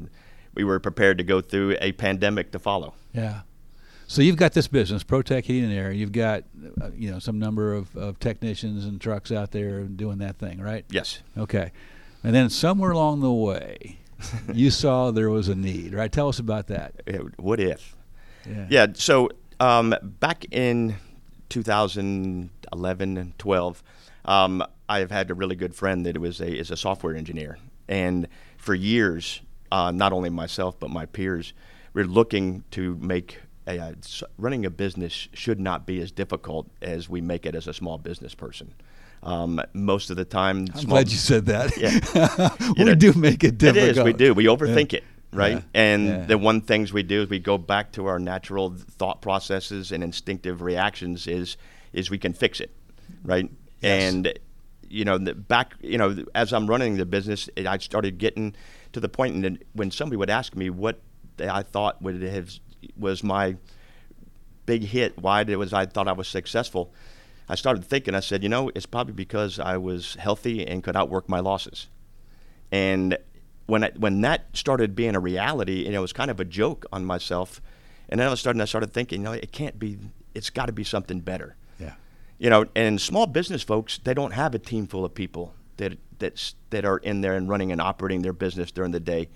we 0.56 0.64
were 0.64 0.80
prepared 0.80 1.18
to 1.18 1.24
go 1.26 1.42
through 1.42 1.76
a 1.82 1.92
pandemic 1.92 2.52
to 2.54 2.60
follow. 2.60 2.94
Yeah. 3.14 3.42
So 4.12 4.22
you've 4.22 4.36
got 4.36 4.52
this 4.52 4.68
business, 4.68 5.06
ProTech 5.06 5.46
Heating 5.46 5.70
and 5.70 5.80
Air. 5.80 5.90
You've 5.90 6.12
got, 6.12 6.44
uh, 6.82 6.90
you 6.94 7.10
know, 7.10 7.20
some 7.20 7.40
number 7.40 7.74
of, 7.74 7.96
of 7.96 8.20
technicians 8.20 8.84
and 8.84 9.00
trucks 9.00 9.32
out 9.32 9.52
there 9.52 9.84
doing 9.84 10.18
that 10.18 10.38
thing, 10.38 10.60
right? 10.60 10.84
Yes. 10.90 11.22
Okay. 11.38 11.72
And 12.22 12.36
then 12.36 12.50
somewhere 12.50 12.92
along 12.92 13.22
the 13.22 13.32
way, 13.32 14.00
you 14.54 14.70
saw 14.72 15.12
there 15.12 15.30
was 15.30 15.48
a 15.48 15.56
need, 15.56 15.94
right? 15.94 16.12
Tell 16.12 16.28
us 16.28 16.40
about 16.40 16.68
that. 16.68 16.92
What 17.38 17.62
if? 17.62 17.96
Yeah. 18.46 18.68
Yeah. 18.70 18.88
So 18.96 19.30
um, 19.62 19.96
back 20.04 20.44
in 20.52 20.98
2011 21.48 23.18
and 23.18 23.40
12, 23.40 23.84
um, 24.26 24.62
I've 24.90 25.12
had 25.12 25.32
a 25.32 25.34
really 25.34 25.56
good 25.56 25.74
friend 25.74 26.06
that 26.06 26.18
was 26.18 26.42
a 26.42 26.52
is 26.52 26.70
a 26.70 26.76
software 26.76 27.16
engineer, 27.16 27.60
and 27.88 28.28
for 28.58 28.76
years, 28.76 29.40
uh, 29.72 29.92
not 29.92 30.12
only 30.12 30.30
myself 30.30 30.78
but 30.78 30.90
my 30.90 31.06
peers, 31.06 31.54
we're 31.94 32.04
looking 32.04 32.66
to 32.72 32.98
make. 32.98 33.40
Uh, 33.78 33.94
running 34.38 34.66
a 34.66 34.70
business 34.70 35.28
should 35.34 35.60
not 35.60 35.86
be 35.86 36.02
as 36.02 36.12
difficult 36.12 36.70
as 36.82 37.10
we 37.10 37.22
make 37.22 37.46
it 37.46 37.56
as 37.56 37.68
a 37.68 37.74
small 37.74 37.98
business 37.98 38.34
person. 38.36 38.74
Um, 39.24 39.62
most 39.74 40.10
of 40.10 40.18
the 40.18 40.26
time, 40.26 40.66
I'm 40.74 40.80
small- 40.80 40.96
glad 40.98 41.12
you 41.12 41.18
said 41.18 41.46
that. 41.46 41.78
Yeah. 41.78 42.50
we 42.78 42.84
know, 42.86 42.96
do 42.96 43.14
make 43.14 43.44
it 43.44 43.58
difficult. 43.58 43.90
It 43.90 43.98
is. 43.98 44.04
We 44.04 44.14
do. 44.14 44.34
We 44.34 44.46
overthink 44.46 44.94
it, 44.94 45.04
right? 45.32 45.54
Yeah. 45.58 45.62
And 45.74 46.08
Yeah. 46.08 46.26
the 46.26 46.38
one 46.38 46.62
things 46.62 46.92
we 46.92 47.04
do 47.04 47.22
is 47.22 47.30
we 47.30 47.40
go 47.40 47.58
back 47.58 47.92
to 47.94 48.08
our 48.08 48.18
natural 48.20 48.76
thought 48.98 49.22
processes 49.22 49.92
and 49.92 50.04
instinctive 50.04 50.62
reactions. 50.62 51.28
Is 51.28 51.56
is 51.94 52.10
we 52.10 52.18
can 52.18 52.34
fix 52.34 52.60
it, 52.60 52.72
right? 53.24 53.50
Yes. 53.82 54.04
And 54.04 54.34
you 54.90 55.06
know, 55.06 55.18
the 55.20 55.36
back. 55.36 55.76
You 55.82 55.98
know, 56.00 56.26
as 56.34 56.52
I'm 56.52 56.66
running 56.68 56.98
the 56.98 57.06
business, 57.06 57.48
I 57.58 57.78
started 57.78 58.18
getting 58.18 58.56
to 58.94 59.00
the 59.00 59.08
point, 59.10 59.36
and 59.46 59.64
when 59.74 59.92
somebody 59.92 60.18
would 60.18 60.30
ask 60.32 60.56
me 60.56 60.70
what 60.72 61.00
I 61.40 61.62
thought 61.64 62.02
would 62.02 62.22
have 62.24 62.52
was 62.98 63.24
my 63.24 63.58
big 64.66 64.84
hit, 64.84 65.18
why 65.18 65.42
it 65.42 65.58
was 65.58 65.74
I 65.74 65.86
thought 65.86 66.08
I 66.08 66.14
was 66.14 66.28
successful. 66.28 66.94
I 67.50 67.56
started 67.56 67.84
thinking. 67.84 68.16
I 68.16 68.22
said, 68.22 68.44
you 68.44 68.50
know, 68.50 68.72
it's 68.76 68.86
probably 68.86 69.14
because 69.14 69.60
I 69.60 69.78
was 69.78 70.16
healthy 70.16 70.66
and 70.66 70.84
could 70.84 70.96
outwork 70.96 71.28
my 71.28 71.40
losses. 71.40 71.88
And 72.72 73.18
when 73.66 73.84
I, 73.84 73.92
when 73.98 74.22
that 74.22 74.46
started 74.54 74.96
being 74.96 75.16
a 75.16 75.20
reality, 75.20 75.86
and 75.86 75.96
it 75.96 76.00
was 76.00 76.14
kind 76.14 76.32
of 76.32 76.40
a 76.40 76.46
joke 76.46 76.86
on 76.92 77.06
myself. 77.06 77.62
And 78.10 78.20
then 78.20 78.28
all 78.28 78.34
of 78.34 78.40
a 78.40 78.42
sudden, 78.42 78.62
I 78.62 78.66
started 78.66 78.94
thinking, 78.94 79.22
you 79.22 79.26
know, 79.26 79.32
it 79.34 79.52
can't 79.52 79.78
be. 79.78 79.98
It's 80.34 80.50
got 80.50 80.68
to 80.68 80.72
be 80.72 80.84
something 80.84 81.20
better. 81.20 81.56
Yeah. 81.80 81.94
You 82.40 82.50
know, 82.50 82.66
and 82.76 83.02
small 83.02 83.28
business 83.28 83.64
folks, 83.64 83.98
they 83.98 84.14
don't 84.14 84.32
have 84.32 84.56
a 84.56 84.60
team 84.60 84.88
full 84.88 85.04
of 85.04 85.14
people 85.14 85.54
that 85.82 85.98
that's 86.20 86.54
that 86.70 86.86
are 86.86 86.98
in 87.00 87.22
there 87.22 87.34
and 87.34 87.50
running 87.50 87.72
and 87.72 87.82
operating 87.82 88.22
their 88.22 88.34
business 88.34 88.72
during 88.72 88.92
the 88.92 89.00
day. 89.00 89.30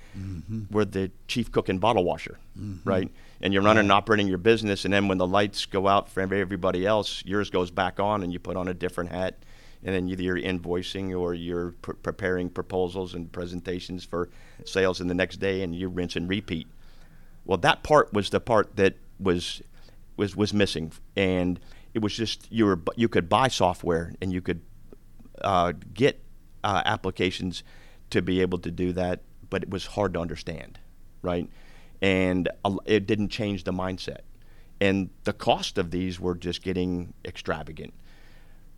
We're 0.71 0.85
the 0.85 1.11
chief 1.27 1.51
cook 1.51 1.69
and 1.69 1.81
bottle 1.81 2.03
washer, 2.03 2.37
right? 2.85 3.11
And 3.41 3.51
you're 3.51 3.63
running 3.63 3.81
and 3.81 3.91
operating 3.91 4.27
your 4.27 4.37
business, 4.37 4.85
and 4.85 4.93
then 4.93 5.07
when 5.07 5.17
the 5.17 5.25
lights 5.25 5.65
go 5.65 5.87
out 5.87 6.07
for 6.07 6.21
everybody 6.21 6.85
else, 6.85 7.23
yours 7.25 7.49
goes 7.49 7.71
back 7.71 7.99
on, 7.99 8.21
and 8.23 8.31
you 8.31 8.37
put 8.39 8.55
on 8.57 8.67
a 8.67 8.73
different 8.75 9.11
hat, 9.11 9.39
and 9.83 9.95
then 9.95 10.07
either 10.07 10.21
you're 10.21 10.37
invoicing 10.39 11.19
or 11.19 11.33
you're 11.33 11.71
pr- 11.81 11.93
preparing 11.93 12.49
proposals 12.49 13.15
and 13.15 13.31
presentations 13.31 14.05
for 14.05 14.29
sales 14.65 15.01
in 15.01 15.07
the 15.07 15.15
next 15.15 15.37
day, 15.37 15.63
and 15.63 15.75
you 15.75 15.89
rinse 15.89 16.15
and 16.15 16.29
repeat. 16.29 16.67
Well, 17.43 17.57
that 17.57 17.81
part 17.81 18.13
was 18.13 18.29
the 18.29 18.39
part 18.39 18.75
that 18.75 18.93
was 19.19 19.63
was 20.15 20.35
was 20.35 20.53
missing, 20.53 20.91
and 21.15 21.59
it 21.95 22.03
was 22.03 22.15
just 22.15 22.45
you 22.51 22.67
were 22.67 22.79
you 22.95 23.09
could 23.09 23.29
buy 23.29 23.47
software 23.47 24.13
and 24.21 24.31
you 24.31 24.41
could 24.41 24.61
uh, 25.41 25.73
get 25.93 26.21
uh, 26.65 26.81
applications 26.83 27.63
to 28.09 28.21
be 28.21 28.41
able 28.41 28.57
to 28.59 28.71
do 28.71 28.91
that, 28.91 29.21
but 29.49 29.63
it 29.63 29.69
was 29.69 29.85
hard 29.85 30.13
to 30.15 30.19
understand, 30.19 30.79
right? 31.21 31.49
and 32.01 32.49
it 32.85 33.07
didn't 33.07 33.29
change 33.29 33.63
the 33.63 33.73
mindset. 33.73 34.19
And 34.81 35.09
the 35.23 35.33
cost 35.33 35.77
of 35.77 35.91
these 35.91 36.19
were 36.19 36.35
just 36.35 36.61
getting 36.61 37.13
extravagant. 37.23 37.93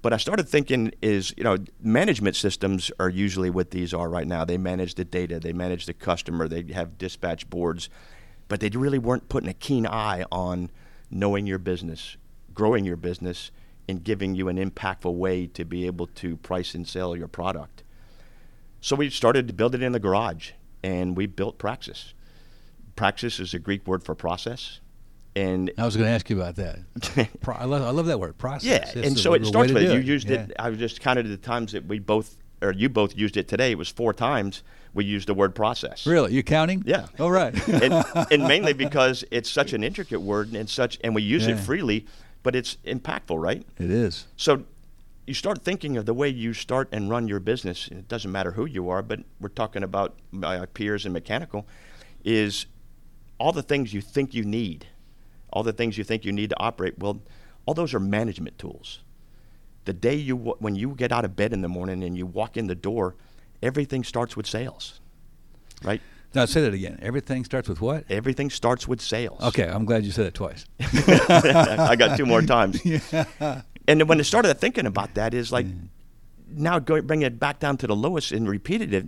But 0.02 0.14
I 0.14 0.18
started 0.18 0.48
thinking 0.48 0.94
is, 1.02 1.34
you 1.36 1.44
know, 1.44 1.58
management 1.82 2.36
systems 2.36 2.92
are 3.00 3.10
usually 3.10 3.50
what 3.50 3.72
these 3.72 3.94
are 3.94 4.08
right 4.08 4.28
now. 4.28 4.46
They 4.46 4.58
manage 4.58 4.96
the 4.96 5.04
data, 5.04 5.40
they 5.40 5.54
manage 5.54 5.88
the 5.88 5.94
customer, 5.94 6.48
they 6.48 6.72
have 6.74 6.98
dispatch 6.98 7.50
boards, 7.50 7.90
but 8.48 8.60
they 8.60 8.70
really 8.70 9.00
weren't 9.00 9.28
putting 9.28 9.50
a 9.50 9.54
keen 9.54 9.88
eye 9.88 10.24
on 10.32 10.70
knowing 11.10 11.48
your 11.48 11.58
business, 11.58 12.16
growing 12.54 12.86
your 12.86 12.96
business, 12.96 13.52
and 13.88 14.04
giving 14.04 14.36
you 14.36 14.50
an 14.50 14.58
impactful 14.58 15.14
way 15.14 15.48
to 15.48 15.66
be 15.66 15.86
able 15.86 16.08
to 16.08 16.38
price 16.38 16.76
and 16.76 16.88
sell 16.88 17.16
your 17.16 17.28
product. 17.28 17.84
So 18.82 18.96
we 18.96 19.10
started 19.10 19.48
to 19.48 19.54
build 19.54 19.76
it 19.76 19.82
in 19.82 19.92
the 19.92 20.00
garage, 20.00 20.52
and 20.84 21.16
we 21.16 21.26
built 21.26 21.58
Praxis. 21.58 22.14
Praxis 22.96 23.40
is 23.40 23.54
a 23.54 23.60
Greek 23.60 23.88
word 23.88 24.04
for 24.04 24.16
process. 24.16 24.80
And 25.36 25.72
I 25.78 25.86
was 25.86 25.96
going 25.96 26.08
to 26.08 26.12
ask 26.12 26.30
you 26.32 26.42
about 26.42 26.56
that. 26.56 26.80
Pro, 27.42 27.54
I, 27.54 27.66
love, 27.66 27.84
I 27.84 27.92
love 27.92 28.08
that 28.08 28.20
word, 28.20 28.38
process. 28.40 28.66
Yeah, 28.66 29.00
it's 29.00 29.08
and 29.08 29.20
so 29.20 29.36
it 29.36 29.46
starts 29.46 29.72
with 29.72 29.84
you 29.84 30.00
used 30.00 30.30
yeah. 30.30 30.42
it. 30.42 30.54
I 30.58 30.72
just 30.72 31.00
counted 31.00 31.28
the 31.28 31.38
times 31.38 31.74
that 31.74 31.86
we 31.86 32.00
both, 32.00 32.38
or 32.64 32.72
you 32.72 32.90
both 32.90 33.16
used 33.16 33.38
it 33.38 33.48
today. 33.48 33.72
It 33.72 33.78
was 33.78 33.88
four 33.88 34.14
times 34.14 34.64
we 34.96 35.06
used 35.06 35.28
the 35.28 35.36
word 35.36 35.54
process. 35.54 36.08
Really, 36.08 36.34
you 36.34 36.42
counting? 36.42 36.82
Yeah. 36.88 37.06
All 37.20 37.30
right. 37.30 37.54
and, 37.68 38.04
and, 38.32 38.48
mainly 38.48 38.74
because 38.86 39.24
it's 39.30 39.50
such 39.50 39.74
an 39.74 39.84
intricate 39.84 40.22
word 40.22 40.54
and 40.54 40.68
such, 40.68 40.98
and 41.04 41.14
we 41.14 41.22
use 41.22 41.46
yeah. 41.46 41.54
it 41.54 41.60
freely, 41.60 42.08
but 42.44 42.56
it's 42.56 42.78
impactful, 42.86 43.42
right? 43.42 43.66
It 43.78 43.90
is. 43.90 44.28
So 44.36 44.64
you 45.26 45.34
start 45.34 45.64
thinking 45.64 45.98
of 45.98 46.06
the 46.06 46.14
way 46.14 46.30
you 46.30 46.54
start 46.54 46.90
and 46.92 47.10
run 47.10 47.28
your 47.28 47.40
business. 47.40 47.88
It 47.90 48.08
doesn't 48.08 48.32
matter 48.32 48.52
who 48.52 48.66
you 48.66 48.90
are, 48.90 49.02
but 49.02 49.20
we're 49.40 49.50
talking 49.50 49.84
about 49.84 50.16
my 50.32 50.60
uh, 50.60 50.66
peers 50.74 51.06
in 51.06 51.14
mechanical. 51.14 51.68
Is 52.24 52.66
all 53.40 53.52
the 53.52 53.64
things 53.64 53.94
you 53.94 54.02
think 54.02 54.34
you 54.34 54.44
need 54.44 54.88
all 55.52 55.64
the 55.64 55.74
things 55.74 55.98
you 55.98 56.04
think 56.04 56.26
you 56.26 56.32
need 56.32 56.50
to 56.50 56.60
operate. 56.60 56.98
Well, 57.00 57.22
all 57.66 57.74
those 57.74 57.94
are 57.94 58.00
management 58.00 58.58
tools. 58.58 59.00
The 59.86 59.94
day 59.94 60.16
you 60.16 60.36
when 60.36 60.76
you 60.76 60.90
get 60.96 61.12
out 61.12 61.26
of 61.26 61.36
bed 61.36 61.54
in 61.54 61.62
the 61.62 61.70
morning 61.70 62.04
and 62.04 62.18
you 62.18 62.26
walk 62.26 62.58
in 62.58 62.68
the 62.68 62.76
door, 62.76 63.16
everything 63.64 64.04
starts 64.04 64.36
with 64.36 64.46
sales, 64.46 65.00
right? 65.84 66.02
Now 66.38 66.46
say 66.46 66.62
that 66.62 66.74
again. 66.74 67.00
Everything 67.02 67.44
starts 67.44 67.68
with 67.68 67.82
what? 67.82 68.06
Everything 68.10 68.50
starts 68.50 68.88
with 68.88 69.02
sales. 69.02 69.42
Okay, 69.42 69.68
I'm 69.68 69.86
glad 69.86 70.06
you 70.06 70.12
said 70.12 70.28
it 70.28 70.34
twice. 70.34 70.66
I 70.80 71.96
got 71.98 72.18
two 72.18 72.26
more 72.26 72.42
times. 72.42 72.80
Yeah. 72.86 73.62
And 73.90 74.08
when 74.10 74.20
I 74.20 74.24
started 74.24 74.54
thinking 74.60 74.86
about 74.86 75.14
that, 75.16 75.34
is 75.34 75.52
like 75.52 75.66
mm. 75.66 75.88
now 76.50 76.78
going 76.78 77.08
bring 77.08 77.22
it 77.22 77.40
back 77.40 77.60
down 77.60 77.78
to 77.78 77.88
the 77.88 77.96
lowest 77.96 78.32
and 78.32 78.50
repeated 78.50 78.94
it 78.94 79.06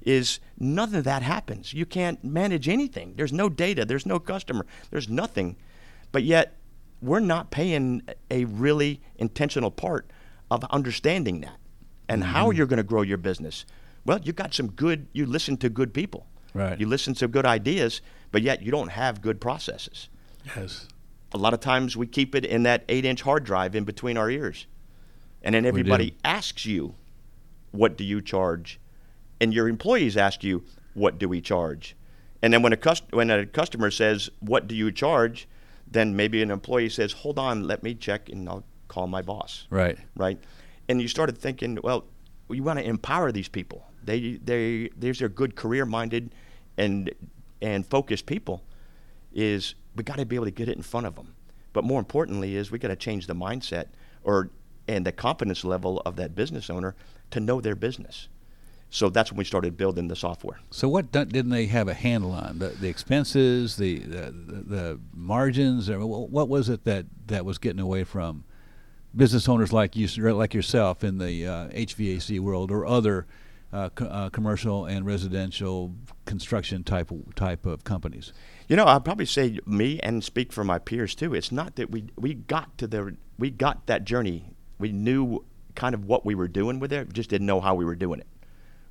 is 0.00 0.40
none 0.58 0.94
of 0.94 1.04
that 1.04 1.22
happens. 1.22 1.72
You 1.72 1.86
can't 1.86 2.24
manage 2.24 2.68
anything. 2.68 3.14
There's 3.16 3.32
no 3.32 3.48
data. 3.48 3.84
There's 3.84 4.06
no 4.06 4.18
customer. 4.18 4.66
There's 4.90 5.08
nothing 5.08 5.56
but 6.12 6.22
yet, 6.22 6.58
we're 7.00 7.20
not 7.20 7.50
paying 7.50 8.02
a 8.30 8.44
really 8.44 9.00
intentional 9.16 9.70
part 9.70 10.08
of 10.50 10.62
understanding 10.64 11.40
that 11.40 11.56
and 12.08 12.22
mm-hmm. 12.22 12.32
how 12.32 12.50
you're 12.50 12.66
going 12.66 12.76
to 12.76 12.84
grow 12.84 13.02
your 13.02 13.18
business. 13.18 13.64
Well, 14.04 14.20
you 14.22 14.32
got 14.32 14.54
some 14.54 14.70
good, 14.70 15.08
you 15.12 15.26
listen 15.26 15.56
to 15.58 15.70
good 15.70 15.94
people. 15.94 16.26
Right. 16.54 16.78
You 16.78 16.86
listen 16.86 17.14
to 17.14 17.28
good 17.28 17.46
ideas, 17.46 18.00
but 18.30 18.42
yet 18.42 18.62
you 18.62 18.70
don't 18.70 18.90
have 18.90 19.22
good 19.22 19.40
processes. 19.40 20.08
Yes. 20.44 20.88
A 21.32 21.38
lot 21.38 21.54
of 21.54 21.60
times 21.60 21.96
we 21.96 22.06
keep 22.06 22.34
it 22.34 22.44
in 22.44 22.62
that 22.64 22.84
eight 22.88 23.04
inch 23.04 23.22
hard 23.22 23.44
drive 23.44 23.74
in 23.74 23.84
between 23.84 24.16
our 24.16 24.30
ears. 24.30 24.66
And 25.42 25.54
then 25.54 25.64
everybody 25.64 26.16
asks 26.24 26.66
you, 26.66 26.94
what 27.70 27.96
do 27.96 28.04
you 28.04 28.20
charge? 28.20 28.78
And 29.40 29.52
your 29.52 29.68
employees 29.68 30.16
ask 30.16 30.44
you, 30.44 30.64
what 30.94 31.18
do 31.18 31.28
we 31.28 31.40
charge? 31.40 31.96
And 32.42 32.52
then 32.52 32.62
when 32.62 32.72
a, 32.72 32.76
cust- 32.76 33.10
when 33.10 33.30
a 33.30 33.46
customer 33.46 33.90
says, 33.90 34.30
what 34.40 34.68
do 34.68 34.74
you 34.74 34.92
charge? 34.92 35.48
then 35.92 36.16
maybe 36.16 36.42
an 36.42 36.50
employee 36.50 36.88
says, 36.88 37.12
"Hold 37.12 37.38
on, 37.38 37.64
let 37.64 37.82
me 37.82 37.94
check, 37.94 38.28
and 38.28 38.48
I'll 38.48 38.64
call 38.88 39.06
my 39.06 39.22
boss." 39.22 39.66
Right. 39.70 39.98
Right. 40.16 40.38
And 40.88 41.00
you 41.00 41.08
started 41.08 41.38
thinking, 41.38 41.78
well, 41.82 42.04
you 42.50 42.62
want 42.62 42.78
to 42.78 42.84
empower 42.84 43.32
these 43.32 43.48
people. 43.48 43.86
They 44.04 44.40
they 44.44 44.90
these 44.96 45.22
are 45.22 45.28
good 45.28 45.54
career-minded 45.54 46.34
and 46.82 47.10
and 47.60 47.86
focused 47.86 48.26
people. 48.26 48.62
Is 49.32 49.74
we 49.96 50.04
got 50.04 50.18
to 50.18 50.26
be 50.26 50.36
able 50.36 50.46
to 50.46 50.50
get 50.50 50.68
it 50.68 50.76
in 50.76 50.82
front 50.82 51.06
of 51.06 51.14
them. 51.14 51.34
But 51.72 51.84
more 51.84 51.98
importantly, 51.98 52.56
is 52.56 52.70
we 52.70 52.78
got 52.78 52.88
to 52.88 52.96
change 52.96 53.26
the 53.26 53.34
mindset 53.34 53.86
or 54.24 54.50
and 54.88 55.06
the 55.06 55.12
confidence 55.12 55.64
level 55.64 56.02
of 56.04 56.16
that 56.16 56.34
business 56.34 56.68
owner 56.68 56.94
to 57.30 57.40
know 57.40 57.60
their 57.60 57.76
business. 57.76 58.28
So 58.90 59.08
that's 59.08 59.32
when 59.32 59.38
we 59.38 59.44
started 59.44 59.78
building 59.78 60.08
the 60.08 60.16
software. 60.16 60.60
So 60.70 60.86
what 60.86 61.10
didn't 61.12 61.48
they 61.48 61.64
have 61.66 61.88
a 61.88 61.94
handle 61.94 62.32
on? 62.32 62.58
The, 62.58 62.68
the 62.68 62.88
expenses, 62.88 63.76
the, 63.76 64.00
the, 64.00 64.30
the 64.30 65.00
margins, 65.14 65.88
or 65.88 66.04
what 66.04 66.48
was 66.50 66.68
it 66.68 66.84
that, 66.84 67.06
that 67.28 67.46
was 67.46 67.56
getting 67.56 67.80
away 67.80 68.04
from 68.04 68.44
business 69.16 69.48
owners 69.48 69.72
like 69.72 69.96
you, 69.96 70.08
like 70.34 70.52
yourself 70.52 71.02
in 71.02 71.16
the 71.16 71.46
uh, 71.46 71.68
HVAC 71.68 72.38
world 72.40 72.70
or 72.70 72.84
other 72.84 73.26
uh, 73.72 73.88
co- 73.90 74.06
uh, 74.06 74.30
commercial 74.30 74.86
and 74.86 75.06
residential 75.06 75.94
construction 76.24 76.84
type 76.84 77.10
type 77.34 77.66
of 77.66 77.84
companies? 77.84 78.32
You 78.68 78.76
know, 78.76 78.86
I'd 78.86 79.04
probably 79.04 79.26
say 79.26 79.58
me 79.66 80.00
and 80.00 80.22
speak 80.22 80.52
for 80.52 80.64
my 80.64 80.78
peers 80.78 81.14
too. 81.14 81.34
It's 81.34 81.52
not 81.52 81.76
that 81.76 81.90
we 81.90 82.04
we 82.16 82.34
got 82.34 82.76
to 82.78 82.86
the 82.86 83.16
we 83.38 83.50
got 83.50 83.86
that 83.86 84.04
journey. 84.04 84.54
We 84.78 84.92
knew 84.92 85.44
kind 85.74 85.94
of 85.94 86.04
what 86.04 86.26
we 86.26 86.34
were 86.34 86.48
doing 86.48 86.80
with 86.80 86.92
it, 86.92 87.12
just 87.12 87.30
didn't 87.30 87.46
know 87.46 87.60
how 87.60 87.74
we 87.74 87.84
were 87.84 87.94
doing 87.94 88.20
it 88.20 88.26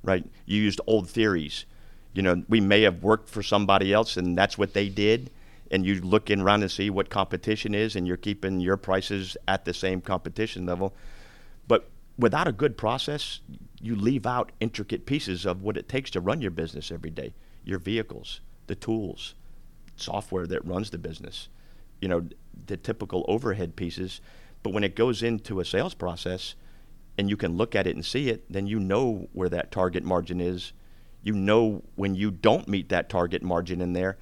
right? 0.02 0.24
You 0.46 0.60
used 0.60 0.80
old 0.86 1.08
theories. 1.08 1.64
You 2.12 2.22
know, 2.22 2.44
we 2.48 2.60
may 2.60 2.82
have 2.82 3.02
worked 3.02 3.28
for 3.28 3.42
somebody 3.42 3.92
else 3.92 4.16
and 4.16 4.36
that's 4.36 4.58
what 4.58 4.74
they 4.74 4.88
did. 4.88 5.30
And 5.70 5.86
you 5.86 6.00
look 6.00 6.30
around 6.30 6.62
and 6.62 6.70
see 6.70 6.90
what 6.90 7.08
competition 7.08 7.74
is, 7.74 7.96
and 7.96 8.06
you're 8.06 8.18
keeping 8.18 8.60
your 8.60 8.76
prices 8.76 9.38
at 9.48 9.64
the 9.64 9.72
same 9.72 10.02
competition 10.02 10.66
level. 10.66 10.94
Without 12.22 12.46
a 12.46 12.52
good 12.52 12.76
process, 12.76 13.40
you 13.80 13.96
leave 13.96 14.26
out 14.26 14.52
intricate 14.60 15.06
pieces 15.06 15.44
of 15.44 15.62
what 15.62 15.76
it 15.76 15.88
takes 15.88 16.08
to 16.12 16.20
run 16.20 16.40
your 16.40 16.52
business 16.52 16.92
every 16.92 17.10
day 17.10 17.34
your 17.64 17.78
vehicles, 17.78 18.40
the 18.66 18.74
tools, 18.74 19.34
software 19.94 20.46
that 20.46 20.64
runs 20.64 20.90
the 20.90 20.98
business, 20.98 21.48
you 22.00 22.08
know, 22.08 22.26
the 22.66 22.76
typical 22.76 23.24
overhead 23.28 23.76
pieces. 23.76 24.20
But 24.64 24.72
when 24.72 24.82
it 24.82 24.96
goes 24.96 25.22
into 25.22 25.60
a 25.60 25.64
sales 25.64 25.94
process, 25.94 26.56
and 27.18 27.28
you 27.28 27.36
can 27.36 27.56
look 27.56 27.74
at 27.74 27.86
it 27.86 27.94
and 27.94 28.04
see 28.04 28.28
it, 28.30 28.44
then 28.50 28.66
you 28.66 28.80
know 28.80 29.28
where 29.32 29.48
that 29.48 29.70
target 29.70 30.02
margin 30.02 30.40
is. 30.40 30.72
You 31.22 31.34
know 31.34 31.82
when 31.94 32.14
you 32.14 32.30
don't 32.30 32.66
meet 32.66 32.88
that 32.88 33.08
target 33.08 33.42
margin 33.42 33.80
in 33.80 33.92
there, 33.92 34.18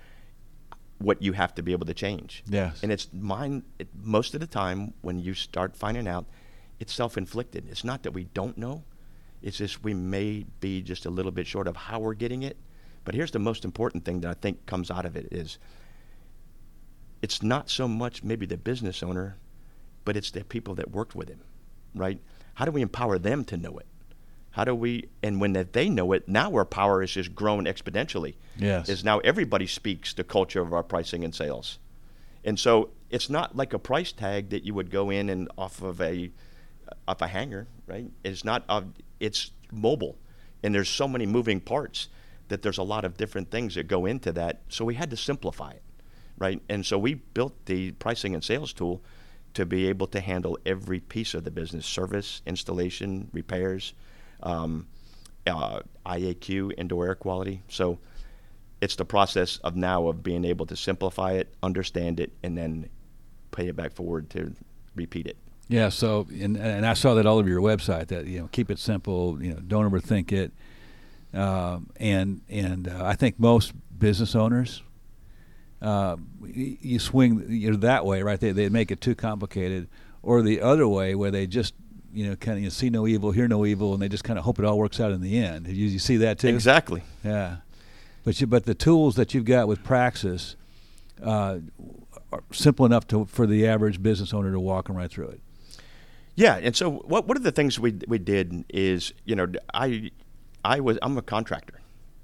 what 0.98 1.22
you 1.22 1.32
have 1.32 1.54
to 1.54 1.62
be 1.62 1.72
able 1.72 1.86
to 1.86 1.94
change. 1.94 2.44
Yes. 2.46 2.82
And 2.82 2.92
it's 2.92 3.08
mine 3.12 3.62
it, 3.78 3.88
most 4.02 4.34
of 4.34 4.40
the 4.40 4.46
time 4.46 4.92
when 5.00 5.18
you 5.18 5.34
start 5.34 5.76
finding 5.76 6.06
out, 6.06 6.26
it's 6.80 6.92
self-inflicted. 6.92 7.68
It's 7.68 7.84
not 7.84 8.02
that 8.02 8.12
we 8.12 8.24
don't 8.24 8.58
know. 8.58 8.82
It's 9.42 9.58
just 9.58 9.84
we 9.84 9.94
may 9.94 10.44
be 10.60 10.82
just 10.82 11.06
a 11.06 11.10
little 11.10 11.30
bit 11.30 11.46
short 11.46 11.68
of 11.68 11.76
how 11.76 12.00
we're 12.00 12.14
getting 12.14 12.42
it. 12.42 12.56
But 13.04 13.14
here's 13.14 13.30
the 13.30 13.38
most 13.38 13.64
important 13.64 14.04
thing 14.04 14.20
that 14.20 14.30
I 14.30 14.34
think 14.34 14.66
comes 14.66 14.90
out 14.90 15.06
of 15.06 15.16
it 15.16 15.28
is 15.30 15.58
it's 17.22 17.42
not 17.42 17.70
so 17.70 17.86
much 17.86 18.22
maybe 18.22 18.46
the 18.46 18.56
business 18.56 19.02
owner, 19.02 19.36
but 20.04 20.16
it's 20.16 20.30
the 20.30 20.44
people 20.44 20.74
that 20.76 20.90
worked 20.90 21.14
with 21.14 21.28
him, 21.28 21.40
right? 21.94 22.20
How 22.54 22.64
do 22.64 22.70
we 22.72 22.82
empower 22.82 23.18
them 23.18 23.44
to 23.44 23.56
know 23.56 23.78
it? 23.78 23.86
How 24.52 24.64
do 24.64 24.74
we, 24.74 25.08
and 25.22 25.40
when 25.40 25.52
they 25.52 25.88
know 25.88 26.12
it, 26.12 26.28
now 26.28 26.52
our 26.54 26.64
power 26.64 27.02
is 27.02 27.12
just 27.12 27.34
grown 27.34 27.66
exponentially. 27.66 28.34
Yes. 28.56 28.88
Is 28.88 29.04
now 29.04 29.20
everybody 29.20 29.66
speaks 29.66 30.12
the 30.12 30.24
culture 30.24 30.60
of 30.60 30.72
our 30.72 30.82
pricing 30.82 31.24
and 31.24 31.34
sales. 31.34 31.78
And 32.44 32.58
so 32.58 32.90
it's 33.10 33.30
not 33.30 33.56
like 33.56 33.72
a 33.72 33.78
price 33.78 34.12
tag 34.12 34.50
that 34.50 34.64
you 34.64 34.74
would 34.74 34.90
go 34.90 35.10
in 35.10 35.28
and 35.28 35.48
off 35.56 35.82
of 35.82 36.00
a, 36.00 36.32
off 37.08 37.22
a 37.22 37.26
hanger, 37.26 37.66
right? 37.86 38.10
It's 38.24 38.44
not, 38.44 38.64
uh, 38.68 38.82
it's 39.18 39.50
mobile. 39.72 40.16
And 40.62 40.74
there's 40.74 40.88
so 40.88 41.08
many 41.08 41.26
moving 41.26 41.60
parts 41.60 42.08
that 42.48 42.62
there's 42.62 42.78
a 42.78 42.82
lot 42.82 43.04
of 43.04 43.16
different 43.16 43.50
things 43.50 43.76
that 43.76 43.86
go 43.88 44.06
into 44.06 44.32
that. 44.32 44.60
So 44.68 44.84
we 44.84 44.94
had 44.94 45.10
to 45.10 45.16
simplify 45.16 45.70
it, 45.70 45.82
right? 46.38 46.60
And 46.68 46.84
so 46.84 46.98
we 46.98 47.14
built 47.14 47.54
the 47.66 47.92
pricing 47.92 48.34
and 48.34 48.44
sales 48.44 48.72
tool 48.72 49.02
to 49.54 49.66
be 49.66 49.88
able 49.88 50.06
to 50.08 50.20
handle 50.20 50.58
every 50.66 51.00
piece 51.00 51.34
of 51.34 51.44
the 51.44 51.50
business 51.50 51.86
service, 51.86 52.42
installation, 52.46 53.28
repairs, 53.32 53.94
um, 54.42 54.86
uh, 55.46 55.80
IAQ, 56.06 56.72
indoor 56.76 57.06
air 57.06 57.14
quality. 57.14 57.62
So 57.68 57.98
it's 58.80 58.96
the 58.96 59.04
process 59.04 59.58
of 59.58 59.76
now 59.76 60.08
of 60.08 60.22
being 60.22 60.44
able 60.44 60.66
to 60.66 60.76
simplify 60.76 61.32
it, 61.32 61.52
understand 61.62 62.20
it, 62.20 62.32
and 62.42 62.56
then 62.56 62.88
pay 63.50 63.68
it 63.68 63.76
back 63.76 63.92
forward 63.92 64.30
to 64.30 64.54
repeat 64.94 65.26
it. 65.26 65.36
Yeah. 65.70 65.88
So, 65.88 66.26
and, 66.30 66.56
and 66.56 66.84
I 66.84 66.92
saw 66.92 67.14
that 67.14 67.24
all 67.24 67.38
over 67.38 67.48
your 67.48 67.62
website 67.62 68.08
that 68.08 68.26
you 68.26 68.40
know 68.40 68.48
keep 68.52 68.70
it 68.70 68.78
simple. 68.78 69.42
You 69.42 69.54
know, 69.54 69.60
don't 69.60 69.90
overthink 69.90 70.32
it. 70.32 70.52
Um, 71.32 71.88
and 71.96 72.42
and 72.48 72.88
uh, 72.88 73.04
I 73.04 73.14
think 73.14 73.38
most 73.38 73.72
business 73.98 74.34
owners 74.34 74.82
uh, 75.82 76.16
you 76.42 76.98
swing 76.98 77.44
you 77.48 77.70
know, 77.70 77.76
that 77.78 78.04
way, 78.04 78.22
right? 78.22 78.38
They 78.38 78.52
they 78.52 78.68
make 78.68 78.90
it 78.90 79.00
too 79.00 79.14
complicated, 79.14 79.88
or 80.22 80.42
the 80.42 80.60
other 80.60 80.86
way 80.86 81.14
where 81.14 81.30
they 81.30 81.46
just 81.46 81.74
you 82.12 82.28
know 82.28 82.36
kind 82.36 82.58
of 82.58 82.64
you 82.64 82.70
see 82.70 82.90
no 82.90 83.06
evil, 83.06 83.30
hear 83.30 83.48
no 83.48 83.64
evil, 83.64 83.94
and 83.94 84.02
they 84.02 84.08
just 84.08 84.24
kind 84.24 84.38
of 84.38 84.44
hope 84.44 84.58
it 84.58 84.64
all 84.64 84.78
works 84.78 85.00
out 85.00 85.12
in 85.12 85.20
the 85.20 85.38
end. 85.38 85.66
You, 85.66 85.86
you 85.86 85.98
see 85.98 86.18
that 86.18 86.38
too? 86.38 86.48
Exactly. 86.48 87.02
Yeah. 87.24 87.58
But 88.24 88.40
you, 88.40 88.46
but 88.46 88.66
the 88.66 88.74
tools 88.74 89.16
that 89.16 89.32
you've 89.32 89.46
got 89.46 89.68
with 89.68 89.82
Praxis 89.82 90.56
uh, 91.24 91.58
are 92.30 92.42
simple 92.52 92.84
enough 92.84 93.06
to, 93.08 93.24
for 93.24 93.46
the 93.46 93.66
average 93.66 94.02
business 94.02 94.34
owner 94.34 94.52
to 94.52 94.60
walk 94.60 94.88
them 94.88 94.96
right 94.96 95.10
through 95.10 95.28
it. 95.28 95.40
Yeah, 96.40 96.56
and 96.56 96.74
so 96.74 96.90
what 96.90 97.28
one 97.28 97.36
of 97.36 97.42
the 97.42 97.52
things 97.52 97.78
we 97.78 97.92
we 98.08 98.18
did 98.18 98.64
is 98.70 99.12
you 99.26 99.36
know 99.36 99.46
I 99.74 100.10
I 100.64 100.80
was 100.80 100.98
I'm 101.02 101.18
a 101.18 101.22
contractor, 101.22 101.78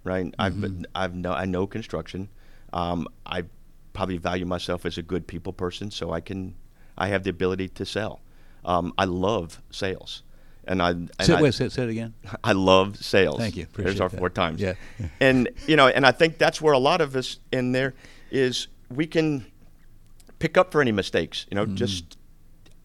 right? 0.04 0.34
I've 0.38 0.58
been, 0.58 0.86
I've 0.94 1.14
no 1.14 1.32
I 1.32 1.44
know 1.44 1.66
construction. 1.66 2.30
Um, 2.72 3.08
I 3.26 3.44
probably 3.92 4.16
value 4.16 4.46
myself 4.46 4.86
as 4.86 4.96
a 4.96 5.02
good 5.02 5.26
people 5.26 5.52
person, 5.52 5.90
so 5.90 6.12
I 6.12 6.20
can 6.20 6.54
I 6.96 7.08
have 7.08 7.24
the 7.24 7.30
ability 7.30 7.68
to 7.68 7.84
sell. 7.84 8.20
Um, 8.64 8.94
I 8.96 9.04
love 9.04 9.60
sales, 9.70 10.22
and 10.64 10.80
I 10.80 10.90
and 10.92 11.10
Say, 11.20 11.34
I, 11.34 11.42
wait, 11.42 11.52
say, 11.52 11.68
say 11.68 11.82
it 11.82 11.90
again. 11.90 12.14
I 12.44 12.52
love 12.52 12.96
sales. 12.96 13.38
Thank 13.38 13.56
you. 13.56 13.66
There's 13.76 14.00
our 14.00 14.08
that. 14.08 14.18
four 14.18 14.30
times. 14.30 14.62
Yeah. 14.62 14.74
and 15.20 15.50
you 15.66 15.76
know, 15.76 15.88
and 15.88 16.06
I 16.06 16.12
think 16.12 16.38
that's 16.38 16.62
where 16.62 16.72
a 16.72 16.78
lot 16.78 17.02
of 17.02 17.16
us 17.16 17.38
in 17.52 17.72
there 17.72 17.92
is 18.30 18.68
we 18.88 19.06
can 19.06 19.44
pick 20.38 20.56
up 20.56 20.72
for 20.72 20.80
any 20.80 20.92
mistakes. 20.92 21.44
You 21.50 21.56
know, 21.56 21.66
Mm-hmm. 21.66 21.76
just 21.84 22.16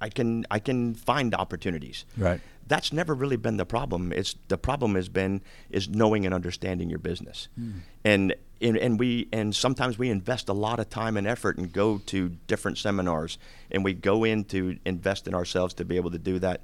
I 0.02 0.10
can 0.10 0.46
I 0.52 0.60
can 0.60 0.96
find 0.96 1.34
opportunities. 1.36 2.06
Right. 2.18 2.42
That's 2.68 2.92
never 2.94 3.14
really 3.14 3.38
been 3.38 3.58
the 3.58 3.66
problem. 3.66 4.12
It's 4.12 4.36
the 4.48 4.58
problem 4.58 4.96
has 4.96 5.10
been 5.10 5.42
is 5.70 5.90
knowing 5.90 6.26
and 6.26 6.34
understanding 6.34 6.90
your 6.90 7.00
business, 7.00 7.50
Hmm. 7.56 7.72
and, 8.06 8.36
and 8.62 8.78
and 8.78 9.00
we 9.00 9.28
and 9.32 9.56
sometimes 9.56 9.98
we 9.98 10.10
invest 10.10 10.50
a 10.50 10.54
lot 10.54 10.80
of 10.80 10.90
time 10.90 11.18
and 11.18 11.28
effort 11.28 11.58
and 11.58 11.72
go 11.72 12.00
to 12.08 12.30
different 12.48 12.78
seminars 12.78 13.38
and 13.72 13.84
we 13.84 13.94
go 13.94 14.24
in 14.24 14.44
to 14.46 14.78
invest 14.86 15.28
in 15.28 15.34
ourselves 15.36 15.74
to 15.76 15.86
be 15.86 15.96
able 15.98 16.12
to 16.12 16.20
do 16.20 16.40
that. 16.40 16.62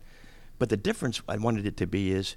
But 0.60 0.70
the 0.70 0.78
difference 0.78 1.22
I 1.28 1.38
wanted 1.38 1.66
it 1.66 1.78
to 1.78 1.88
be 1.88 2.12
is 2.12 2.36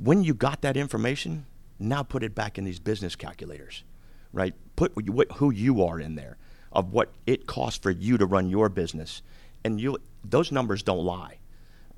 when 0.00 0.22
you 0.22 0.34
got 0.34 0.60
that 0.62 0.76
information, 0.76 1.46
now 1.78 2.02
put 2.02 2.22
it 2.22 2.34
back 2.34 2.58
in 2.58 2.64
these 2.64 2.78
business 2.78 3.16
calculators, 3.16 3.84
right? 4.32 4.54
Put 4.76 4.94
what, 5.10 5.32
who 5.32 5.50
you 5.50 5.82
are 5.82 5.98
in 5.98 6.14
there, 6.16 6.36
of 6.70 6.92
what 6.92 7.12
it 7.26 7.46
costs 7.46 7.78
for 7.78 7.90
you 7.90 8.18
to 8.18 8.26
run 8.26 8.48
your 8.50 8.68
business, 8.68 9.22
and 9.64 9.80
you 9.80 9.98
those 10.24 10.50
numbers 10.52 10.82
don't 10.82 11.04
lie, 11.04 11.38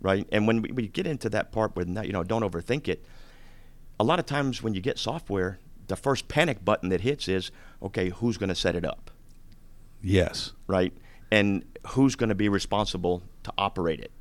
right? 0.00 0.26
And 0.32 0.46
when 0.46 0.62
we, 0.62 0.72
we 0.72 0.88
get 0.88 1.06
into 1.06 1.28
that 1.30 1.52
part 1.52 1.74
where 1.76 1.86
you 1.86 2.12
know 2.12 2.24
don't 2.24 2.42
overthink 2.42 2.88
it, 2.88 3.04
a 3.98 4.04
lot 4.04 4.18
of 4.18 4.26
times 4.26 4.62
when 4.62 4.74
you 4.74 4.80
get 4.80 4.98
software, 4.98 5.58
the 5.88 5.96
first 5.96 6.28
panic 6.28 6.64
button 6.64 6.88
that 6.90 7.00
hits 7.02 7.28
is 7.28 7.50
okay, 7.82 8.10
who's 8.10 8.36
going 8.38 8.48
to 8.48 8.54
set 8.54 8.74
it 8.76 8.84
up, 8.84 9.10
Yes. 10.02 10.52
right? 10.66 10.92
And 11.30 11.64
who's 11.88 12.16
going 12.16 12.28
to 12.30 12.34
be 12.34 12.48
responsible 12.48 13.22
to 13.44 13.52
operate 13.56 14.00
it? 14.00 14.12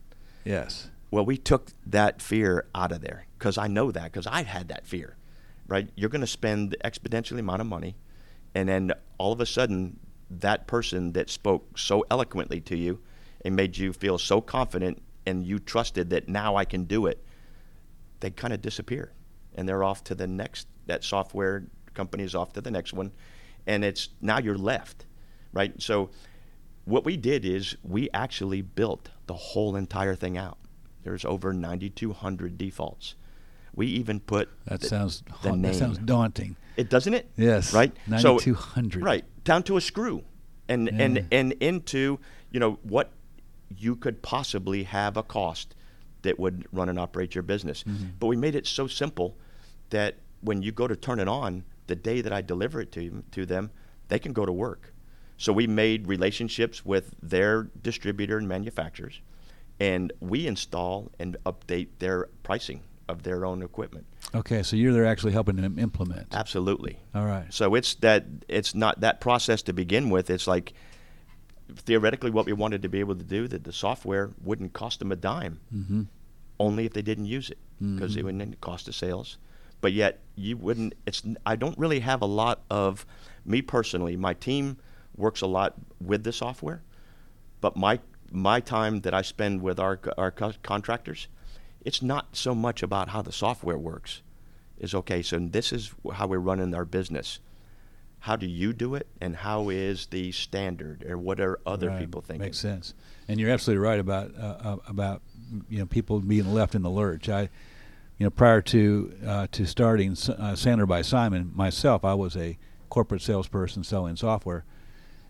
Yes. 0.43 0.89
Well, 1.12 1.25
we 1.25 1.38
took 1.38 1.71
that 1.86 2.21
fear 2.21 2.65
out 2.75 2.91
of 2.91 3.02
there 3.02 3.25
because 3.38 3.58
I 3.58 3.67
know 3.67 3.91
that 3.91 4.06
because 4.06 4.28
I've 4.28 4.45
had 4.45 4.67
that 4.69 4.86
fear, 4.86 5.17
right? 5.67 5.89
You're 5.95 6.10
going 6.10 6.21
to 6.21 6.28
spend 6.28 6.75
exponentially 6.86 7.39
amount 7.39 7.62
of 7.62 7.67
money, 7.67 7.95
and 8.54 8.69
then 8.69 8.91
all 9.17 9.32
of 9.32 9.41
a 9.41 9.45
sudden, 9.45 9.99
that 10.30 10.67
person 10.67 11.13
that 11.13 11.30
spoke 11.30 11.78
so 11.80 12.06
eloquently 12.12 12.62
to 12.62 12.78
you 12.78 12.99
and 13.45 13.56
made 13.56 13.78
you 13.78 13.93
feel 13.93 14.17
so 14.17 14.41
confident 14.41 15.02
and 15.25 15.45
you 15.45 15.60
trusted 15.60 16.10
that 16.12 16.28
now 16.28 16.56
I 16.56 16.65
can 16.65 16.86
do 16.86 17.06
it, 17.06 17.23
they 18.19 18.32
kind 18.32 18.54
of 18.54 18.62
disappear, 18.62 19.12
and 19.56 19.67
they're 19.67 19.84
off 19.84 20.04
to 20.06 20.15
the 20.15 20.28
next. 20.28 20.67
That 20.88 21.04
software 21.04 21.65
company 21.93 22.23
is 22.23 22.34
off 22.36 22.54
to 22.54 22.62
the 22.62 22.71
next 22.71 22.93
one, 22.93 23.12
and 23.67 23.84
it's 23.86 24.10
now 24.21 24.39
you're 24.39 24.58
left, 24.58 25.06
right? 25.54 25.80
So 25.82 26.10
what 26.86 27.06
we 27.06 27.15
did 27.15 27.45
is 27.45 27.75
we 27.84 28.10
actually 28.13 28.62
built 28.62 29.10
the 29.28 29.36
whole 29.36 29.75
entire 29.75 30.15
thing 30.15 30.38
out. 30.38 30.58
There's 31.04 31.23
over 31.25 31.54
9,200 31.54 32.58
defaults. 32.58 33.15
We 33.75 33.88
even 33.88 34.19
put 34.19 34.49
That 34.65 34.82
the- 34.82 34.88
sounds 34.88 35.23
the 35.43 35.56
that 35.56 35.75
sounds 35.75 35.99
daunting. 35.99 36.56
It 36.75 36.89
doesn't 36.89 37.13
it? 37.13 37.30
Yes. 37.38 37.73
Right. 37.73 37.93
So- 38.19 38.38
9,200. 38.38 39.04
right 39.04 39.25
down 39.43 39.63
to 39.63 39.78
a 39.78 39.82
screw, 39.82 40.23
and 40.67 40.88
Yeah. 40.88 41.02
and 41.04 41.25
and 41.32 41.52
into 41.54 42.19
you 42.52 42.60
know 42.60 42.80
what 42.84 43.12
you 43.77 43.95
could 43.95 44.21
possibly 44.21 44.84
have 44.84 45.17
a 45.17 45.23
cost 45.23 45.75
that 46.21 46.39
would 46.39 46.65
run 46.71 46.89
and 46.89 46.99
operate 46.99 47.36
your 47.36 47.43
business. 47.43 47.84
Mm-hmm. 47.84 48.08
But 48.19 48.27
we 48.27 48.36
made 48.36 48.55
it 48.55 48.67
so 48.67 48.88
simple 48.88 49.38
that 49.89 50.15
when 50.41 50.62
you 50.62 50.71
go 50.71 50.88
to 50.88 50.95
turn 50.95 51.19
it 51.19 51.27
on, 51.27 51.63
the 51.88 51.95
day 51.95 52.21
that 52.21 52.32
I 52.32 52.41
deliver 52.41 52.82
it 52.82 52.91
to 52.93 53.23
to 53.32 53.45
them, 53.45 53.71
they 54.10 54.19
can 54.19 54.34
go 54.34 54.45
to 54.45 54.51
work. 54.51 54.93
So 55.38 55.53
we 55.53 55.67
made 55.67 56.08
relationships 56.08 56.86
with 56.86 57.15
their 57.21 57.69
distributor 57.82 58.38
and 58.38 58.47
manufacturers, 58.47 59.21
and 59.79 60.12
we 60.19 60.47
install 60.47 61.12
and 61.17 61.38
update 61.45 61.88
their 61.99 62.27
pricing 62.43 62.82
of 63.08 63.23
their 63.23 63.45
own 63.45 63.63
equipment. 63.63 64.05
Okay, 64.36 64.62
so 64.62 64.75
you're 64.75 64.93
there 64.93 65.05
actually 65.05 65.32
helping 65.32 65.55
them 65.55 65.79
implement. 65.79 66.27
Absolutely. 66.34 66.99
All 67.15 67.25
right. 67.25 67.51
So 67.51 67.73
it's 67.73 67.95
that 67.95 68.25
it's 68.47 68.75
not 68.75 68.99
that 69.01 69.21
process 69.21 69.62
to 69.63 69.73
begin 69.73 70.10
with. 70.10 70.29
It's 70.29 70.45
like 70.45 70.73
theoretically 71.75 72.32
what 72.32 72.45
we 72.45 72.53
wanted 72.53 72.82
to 72.82 72.89
be 72.89 72.99
able 72.99 73.15
to 73.15 73.23
do 73.23 73.47
that 73.47 73.63
the 73.63 73.73
software 73.73 74.32
wouldn't 74.43 74.73
cost 74.73 74.99
them 74.99 75.12
a 75.12 75.15
dime, 75.15 75.60
Mm-hmm. 75.73 76.03
only 76.60 76.86
if 76.86 76.93
they 76.93 77.01
didn't 77.01 77.25
use 77.25 77.49
it 77.49 77.58
because 77.79 78.17
it 78.17 78.25
wouldn't 78.25 78.60
cost 78.62 78.88
of 78.89 78.95
sales. 78.95 79.38
But 79.82 79.93
yet 79.93 80.19
you 80.36 80.58
wouldn't. 80.58 80.93
It's 81.05 81.23
I 81.45 81.55
don't 81.55 81.77
really 81.77 82.01
have 82.01 82.21
a 82.21 82.25
lot 82.25 82.62
of 82.69 83.05
me 83.45 83.62
personally. 83.62 84.17
My 84.17 84.34
team 84.34 84.77
works 85.15 85.41
a 85.41 85.47
lot 85.47 85.75
with 86.01 86.23
the 86.25 86.34
software, 86.34 86.82
but 87.62 87.77
my 87.77 87.99
my 88.32 88.60
time 88.60 89.01
that 89.01 89.13
I 89.13 89.21
spend 89.21 89.62
with 89.62 89.79
our 89.79 89.97
our 90.17 90.32
co- 90.32 90.51
contractors, 90.63 91.27
it's 91.86 92.01
not 92.01 92.36
so 92.36 92.53
much 92.53 92.84
about 92.84 93.10
how 93.10 93.21
the 93.21 93.32
software 93.32 93.77
works. 93.77 94.21
Is 94.77 94.93
okay. 94.93 95.21
So 95.21 95.39
this 95.39 95.71
is 95.71 95.93
how 96.13 96.27
we're 96.27 96.39
running 96.39 96.73
our 96.75 96.86
business. 96.86 97.39
How 98.19 98.36
do 98.36 98.45
you 98.45 98.73
do 98.73 98.95
it, 98.95 99.08
and 99.21 99.36
how 99.36 99.69
is 99.69 100.08
the 100.08 100.32
standard, 100.34 101.05
or 101.10 101.17
what 101.17 101.39
are 101.39 101.60
other 101.65 101.88
Right. 101.88 101.99
people 101.99 102.21
thinking? 102.21 102.41
Makes 102.41 102.58
sense. 102.58 102.93
And 103.27 103.39
you're 103.39 103.49
absolutely 103.49 103.84
right 103.84 103.99
about 103.99 104.32
uh, 104.38 104.58
uh, 104.62 104.77
about 104.88 105.21
you 105.69 105.79
know 105.79 105.86
people 105.86 106.19
being 106.19 106.53
left 106.53 106.75
in 106.75 106.82
the 106.82 106.89
lurch. 106.89 107.29
I, 107.29 107.43
you 108.17 108.25
know, 108.25 108.29
prior 108.29 108.62
to 108.63 109.13
uh, 109.25 109.47
to 109.53 109.65
starting 109.65 110.12
uh, 110.12 110.53
Sandler 110.55 110.88
by 110.88 111.01
Simon, 111.01 111.51
myself, 111.55 112.03
I 112.03 112.13
was 112.13 112.36
a 112.36 112.58
corporate 112.89 113.21
salesperson 113.21 113.84
selling 113.86 114.17
software, 114.17 114.65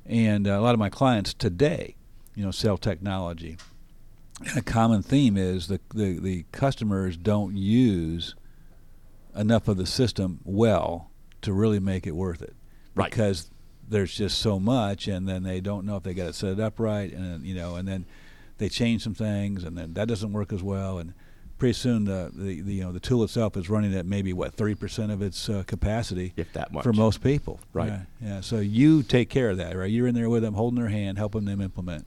and 0.06 0.47
uh, 0.47 0.52
a 0.52 0.62
lot 0.62 0.73
of 0.73 0.80
my 0.80 0.89
clients 0.89 1.34
today, 1.34 1.95
you 2.36 2.43
know, 2.43 2.52
sell 2.52 2.78
technology. 2.78 3.58
And 4.47 4.58
a 4.58 4.62
common 4.63 5.04
theme 5.04 5.38
is 5.38 5.67
the 5.67 5.80
the, 5.93 6.17
the 6.17 6.45
customers 6.52 7.17
don't 7.17 7.56
use 7.56 8.34
enough 9.36 9.67
of 9.67 9.78
the 9.78 9.86
system 9.86 10.39
well 10.43 11.12
to 11.43 11.54
really 11.54 11.80
make 11.80 12.08
it 12.08 12.15
worth 12.15 12.41
it 12.41 12.56
Right. 12.99 13.09
because 13.12 13.49
there's 13.88 14.13
just 14.13 14.38
so 14.39 14.59
much 14.59 15.07
and 15.07 15.27
then 15.27 15.43
they 15.43 15.59
don't 15.62 15.85
know 15.85 15.95
if 15.95 16.03
they 16.03 16.13
got 16.13 16.27
it 16.27 16.35
set 16.35 16.59
up 16.59 16.79
right 16.79 17.12
and 17.12 17.43
you 17.45 17.55
know 17.55 17.75
and 17.75 17.88
then 17.88 18.05
they 18.59 18.69
change 18.69 19.03
some 19.03 19.15
things 19.15 19.63
and 19.63 19.77
then 19.77 19.93
that 19.95 20.07
doesn't 20.07 20.31
work 20.31 20.53
as 20.53 20.62
well 20.62 20.99
and 20.99 21.13
pretty 21.57 21.73
soon 21.73 22.05
the, 22.05 22.31
the, 22.33 22.62
the 22.62 22.73
you 22.75 22.83
know 22.83 22.91
the 22.91 22.99
tool 22.99 23.23
itself 23.23 23.57
is 23.57 23.69
running 23.69 23.93
at 23.95 24.05
maybe 24.05 24.31
what 24.31 24.55
30% 24.55 25.12
of 25.12 25.21
its 25.21 25.49
uh, 25.49 25.63
capacity 25.65 26.33
If 26.38 26.53
that 26.53 26.71
much. 26.71 26.83
for 26.83 26.93
most 26.93 27.21
people 27.21 27.59
Right. 27.73 27.88
yeah, 27.89 28.01
yeah 28.21 28.41
so 28.41 28.59
you 28.59 29.01
take 29.03 29.29
care 29.29 29.49
of 29.49 29.57
that 29.57 29.75
right 29.75 29.89
you're 29.89 30.07
in 30.07 30.15
there 30.15 30.29
with 30.29 30.43
them 30.43 30.53
holding 30.53 30.79
their 30.79 30.89
hand 30.89 31.17
helping 31.17 31.45
them 31.45 31.59
implement 31.62 32.05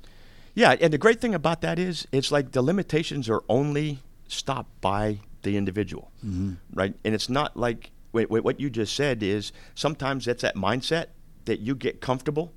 Yeah, 0.55 0.77
and 0.81 0.93
the 0.93 0.99
great 0.99 1.21
thing 1.21 1.35
about 1.35 1.63
that 1.63 1.79
is 1.79 2.07
it's 2.13 2.31
like 2.31 2.53
the 2.53 2.63
limitations 2.63 3.29
are 3.29 3.43
only 3.49 3.99
stopped 4.29 4.81
by 4.81 5.19
the 5.43 5.57
individual, 5.57 6.11
mm-hmm. 6.25 6.53
right? 6.73 6.95
And 7.05 7.15
it's 7.15 7.29
not 7.29 7.57
like 7.57 7.91
wait, 8.13 8.31
wait, 8.31 8.45
what 8.45 8.61
you 8.61 8.71
just 8.71 8.95
said 8.95 9.23
is 9.23 9.53
sometimes 9.75 10.29
it's 10.29 10.43
that 10.43 10.55
mindset 10.57 11.07
that 11.45 11.61
you 11.61 11.75
get 11.75 12.01
comfortable 12.01 12.53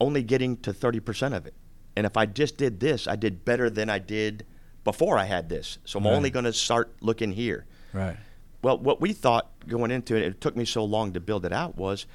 only 0.00 0.22
getting 0.22 0.56
to 0.58 0.72
30% 0.72 1.36
of 1.36 1.46
it. 1.46 1.54
And 1.96 2.06
if 2.06 2.16
I 2.16 2.26
just 2.26 2.56
did 2.56 2.80
this, 2.80 3.06
I 3.06 3.16
did 3.16 3.44
better 3.44 3.68
than 3.68 3.90
I 3.90 3.98
did 3.98 4.46
before 4.84 5.18
I 5.18 5.24
had 5.24 5.48
this. 5.48 5.78
So 5.84 5.98
I'm 5.98 6.06
Right. 6.06 6.14
only 6.14 6.30
going 6.30 6.44
to 6.44 6.52
start 6.52 6.94
looking 7.00 7.32
here. 7.32 7.66
right 7.92 8.16
Well, 8.62 8.78
what 8.78 9.00
we 9.00 9.12
thought 9.12 9.50
going 9.66 9.90
into 9.90 10.16
it, 10.16 10.22
it 10.22 10.40
took 10.40 10.54
me 10.56 10.64
so 10.64 10.84
long 10.84 11.12
to 11.14 11.20
build 11.20 11.44
it 11.46 11.52
out, 11.52 11.76
was 11.76 12.06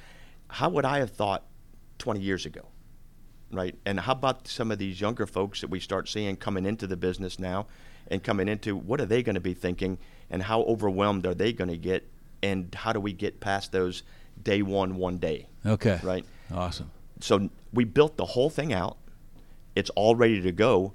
how 0.48 0.68
would 0.70 0.84
I 0.84 0.98
have 0.98 1.10
thought 1.10 1.44
20 1.98 2.20
years 2.20 2.46
ago? 2.46 2.68
Right? 3.52 3.76
And 3.84 4.00
how 4.00 4.12
about 4.12 4.48
some 4.48 4.70
of 4.70 4.78
these 4.78 5.00
younger 5.00 5.26
folks 5.26 5.60
that 5.60 5.70
we 5.70 5.80
start 5.80 6.08
seeing 6.08 6.36
coming 6.36 6.64
into 6.66 6.86
the 6.86 6.96
business 6.96 7.38
now 7.38 7.66
and 8.08 8.22
coming 8.22 8.48
into 8.48 8.76
what 8.76 9.00
are 9.00 9.06
they 9.06 9.22
going 9.22 9.34
to 9.34 9.40
be 9.40 9.54
thinking 9.54 9.98
and 10.30 10.42
how 10.44 10.62
overwhelmed 10.62 11.26
are 11.26 11.34
they 11.34 11.52
going 11.52 11.70
to 11.70 11.76
get 11.76 12.08
and 12.46 12.74
how 12.74 12.92
do 12.92 13.00
we 13.00 13.12
get 13.12 13.40
past 13.40 13.72
those 13.72 14.02
day 14.42 14.62
one, 14.62 14.90
one 14.96 15.18
day? 15.18 15.46
okay 15.64 15.98
Right? 16.02 16.24
awesome 16.52 16.90
So 17.20 17.48
we 17.72 17.84
built 17.84 18.16
the 18.16 18.26
whole 18.34 18.50
thing 18.50 18.72
out. 18.72 18.96
It's 19.74 19.90
all 20.00 20.14
ready 20.16 20.40
to 20.42 20.52
go. 20.52 20.92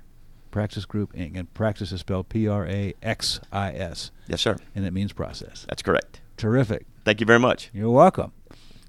Praxis 0.50 0.84
Group 0.84 1.12
Inc. 1.14 1.38
And 1.38 1.52
Praxis 1.54 1.92
is 1.92 2.00
spelled 2.00 2.28
P-R-A-X-I-S, 2.28 4.10
Yes, 4.28 4.40
sir. 4.40 4.56
and 4.74 4.84
it 4.86 4.92
means 4.92 5.12
process. 5.12 5.66
That's 5.68 5.82
correct. 5.82 6.20
Terrific. 6.36 6.86
Thank 7.04 7.20
you 7.20 7.26
very 7.26 7.38
much. 7.38 7.70
You're 7.72 7.90
welcome. 7.90 8.32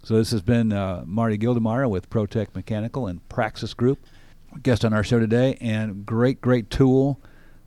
So 0.03 0.15
this 0.15 0.31
has 0.31 0.41
been 0.41 0.73
uh, 0.73 1.03
Marty 1.05 1.37
Gildemeyer 1.37 1.89
with 1.89 2.09
Protect 2.09 2.55
Mechanical 2.55 3.07
and 3.07 3.27
Praxis 3.29 3.73
Group, 3.73 3.99
guest 4.63 4.83
on 4.83 4.93
our 4.93 5.03
show 5.03 5.19
today, 5.19 5.57
and 5.61 6.05
great, 6.05 6.41
great 6.41 6.69
tool 6.69 7.19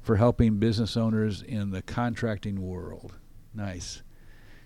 for 0.03 0.17
helping 0.17 0.57
business 0.59 0.97
owners 0.97 1.43
in 1.43 1.71
the 1.71 1.81
contracting 1.83 2.61
world. 2.61 3.17
Nice. 3.55 4.03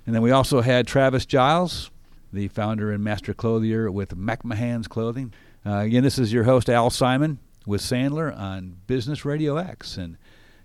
And 0.06 0.14
then 0.14 0.22
we 0.22 0.30
also 0.30 0.62
had 0.62 0.86
Travis 0.86 1.26
Giles, 1.26 1.90
the 2.32 2.48
founder 2.48 2.90
and 2.90 3.04
master 3.04 3.34
clothier 3.34 3.90
with 3.92 4.16
McMahon's 4.16 4.88
Clothing. 4.88 5.32
Uh, 5.66 5.78
again, 5.80 6.02
this 6.02 6.18
is 6.18 6.32
your 6.32 6.44
host 6.44 6.70
Al 6.70 6.88
Simon 6.90 7.38
with 7.68 7.80
Sandler 7.80 8.36
on 8.36 8.78
Business 8.86 9.24
Radio 9.24 9.56
X, 9.56 9.96
and 9.96 10.16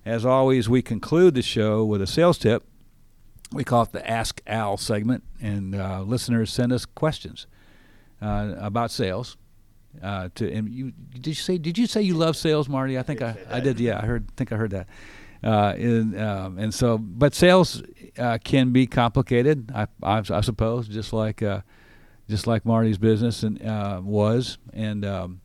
as 0.06 0.26
always, 0.26 0.68
we 0.68 0.82
conclude 0.82 1.36
the 1.36 1.42
show 1.42 1.86
with 1.86 2.02
a 2.02 2.08
sales 2.08 2.38
tip 2.38 2.64
we 3.54 3.64
call 3.64 3.84
it 3.84 3.92
the 3.92 4.10
Ask 4.10 4.42
Al 4.48 4.78
segment, 4.78 5.24
and 5.42 5.76
uh, 5.76 6.02
listeners 6.02 6.52
send 6.52 6.74
us 6.74 6.86
questions 6.86 7.48
uh, 8.22 8.56
about 8.58 8.92
sales. 8.92 9.38
Uh, 10.02 10.28
to 10.34 10.52
and 10.52 10.74
you 10.74 10.92
did 10.92 11.28
you 11.28 11.34
say 11.36 11.60
did 11.60 11.78
you 11.78 11.86
say 11.86 12.02
you 12.02 12.16
love 12.16 12.36
sales, 12.36 12.68
Marty? 12.68 12.98
I 12.98 13.04
think 13.04 13.22
I, 13.22 13.38
I 13.50 13.60
did. 13.60 13.80
Yeah, 13.80 14.00
I 14.02 14.06
heard. 14.08 14.28
think 14.36 14.52
I 14.52 14.56
heard 14.56 14.72
that. 14.72 14.88
Uh, 15.44 15.74
and, 15.78 16.18
um, 16.18 16.58
and 16.58 16.74
so, 16.74 16.98
but 16.98 17.36
sales 17.36 17.84
uh, 18.18 18.38
can 18.46 18.72
be 18.72 18.88
complicated, 18.88 19.70
I, 19.76 19.88
I, 20.02 20.24
I 20.30 20.40
suppose, 20.40 20.88
just 20.88 21.12
like 21.12 21.44
uh, 21.44 21.62
just 22.30 22.48
like 22.48 22.66
Marty's 22.66 22.98
business 22.98 23.44
and 23.44 23.62
uh, 23.62 24.00
was, 24.02 24.58
and 24.72 25.04
um, 25.04 25.42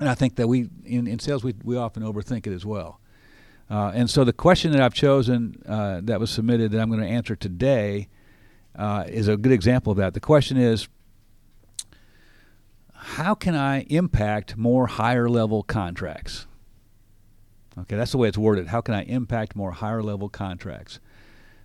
and 0.00 0.08
I 0.08 0.14
think 0.14 0.36
that 0.36 0.48
we 0.48 0.68
in, 0.84 1.06
in 1.06 1.18
sales 1.18 1.44
we 1.44 1.54
we 1.62 1.76
often 1.76 2.02
overthink 2.02 2.46
it 2.46 2.52
as 2.52 2.64
well. 2.64 3.00
Uh, 3.70 3.92
and 3.94 4.10
so 4.10 4.24
the 4.24 4.32
question 4.32 4.72
that 4.72 4.80
I've 4.82 4.94
chosen 4.94 5.62
uh, 5.66 6.00
that 6.04 6.20
was 6.20 6.30
submitted 6.30 6.72
that 6.72 6.80
I'm 6.80 6.88
going 6.88 7.00
to 7.00 7.06
answer 7.06 7.34
today 7.34 8.08
uh, 8.76 9.04
is 9.06 9.28
a 9.28 9.36
good 9.36 9.52
example 9.52 9.92
of 9.92 9.98
that. 9.98 10.14
The 10.14 10.20
question 10.20 10.56
is 10.56 10.88
how 12.94 13.34
can 13.34 13.54
I 13.54 13.80
impact 13.88 14.56
more 14.56 14.86
higher 14.86 15.28
level 15.28 15.62
contracts? 15.62 16.46
Okay, 17.78 17.96
that's 17.96 18.12
the 18.12 18.18
way 18.18 18.28
it's 18.28 18.38
worded. 18.38 18.68
How 18.68 18.80
can 18.80 18.94
I 18.94 19.02
impact 19.04 19.56
more 19.56 19.72
higher 19.72 20.02
level 20.02 20.28
contracts? 20.28 21.00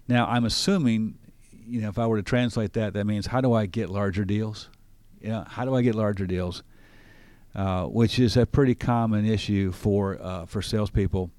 Now, 0.07 0.25
I'm 0.27 0.45
assuming, 0.45 1.17
you 1.51 1.81
know, 1.81 1.89
if 1.89 1.99
I 1.99 2.07
were 2.07 2.17
to 2.17 2.23
translate 2.23 2.73
that, 2.73 2.93
that 2.93 3.05
means 3.05 3.27
how 3.27 3.41
do 3.41 3.53
I 3.53 3.65
get 3.65 3.89
larger 3.89 4.23
deals? 4.23 4.69
You 5.21 5.29
know, 5.29 5.45
how 5.47 5.65
do 5.65 5.75
I 5.75 5.81
get 5.81 5.95
larger 5.95 6.25
deals? 6.25 6.63
Uh, 7.57 7.85
which 7.85 8.19
is 8.19 8.37
a 8.37 8.45
pretty 8.45 8.75
common 8.75 9.25
issue 9.25 9.71
for 9.71 10.21
uh, 10.21 10.45
for 10.45 10.61
salespeople 10.61 11.31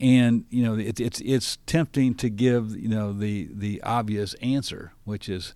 and 0.00 0.44
you 0.48 0.62
know 0.62 0.74
it's 0.74 1.00
it's 1.00 1.20
it's 1.20 1.58
tempting 1.66 2.14
to 2.14 2.30
give 2.30 2.76
you 2.76 2.88
know 2.88 3.12
the 3.12 3.48
the 3.52 3.82
obvious 3.82 4.34
answer, 4.34 4.92
which 5.04 5.28
is 5.28 5.54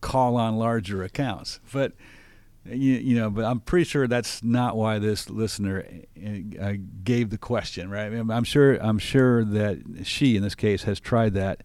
call 0.00 0.36
on 0.36 0.56
larger 0.56 1.02
accounts. 1.02 1.60
But 1.72 1.92
you, 2.64 2.94
you 2.94 3.16
know, 3.16 3.28
but 3.28 3.44
I'm 3.44 3.60
pretty 3.60 3.84
sure 3.84 4.06
that's 4.06 4.42
not 4.42 4.76
why 4.76 4.98
this 4.98 5.28
listener 5.28 5.84
uh, 6.60 6.74
gave 7.04 7.30
the 7.30 7.38
question, 7.38 7.90
right? 7.90 8.06
I 8.06 8.10
mean, 8.10 8.30
I'm 8.30 8.44
sure 8.44 8.74
I'm 8.76 8.98
sure 8.98 9.44
that 9.44 9.82
she, 10.04 10.36
in 10.36 10.42
this 10.42 10.54
case, 10.54 10.84
has 10.84 10.98
tried 10.98 11.34
that. 11.34 11.62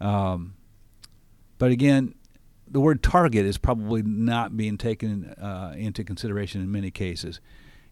Um, 0.00 0.54
but 1.58 1.70
again, 1.70 2.14
the 2.74 2.80
word 2.80 3.04
target 3.04 3.46
is 3.46 3.56
probably 3.56 4.02
not 4.02 4.56
being 4.56 4.76
taken 4.76 5.26
uh, 5.40 5.72
into 5.76 6.02
consideration 6.02 6.60
in 6.60 6.72
many 6.72 6.90
cases. 6.90 7.40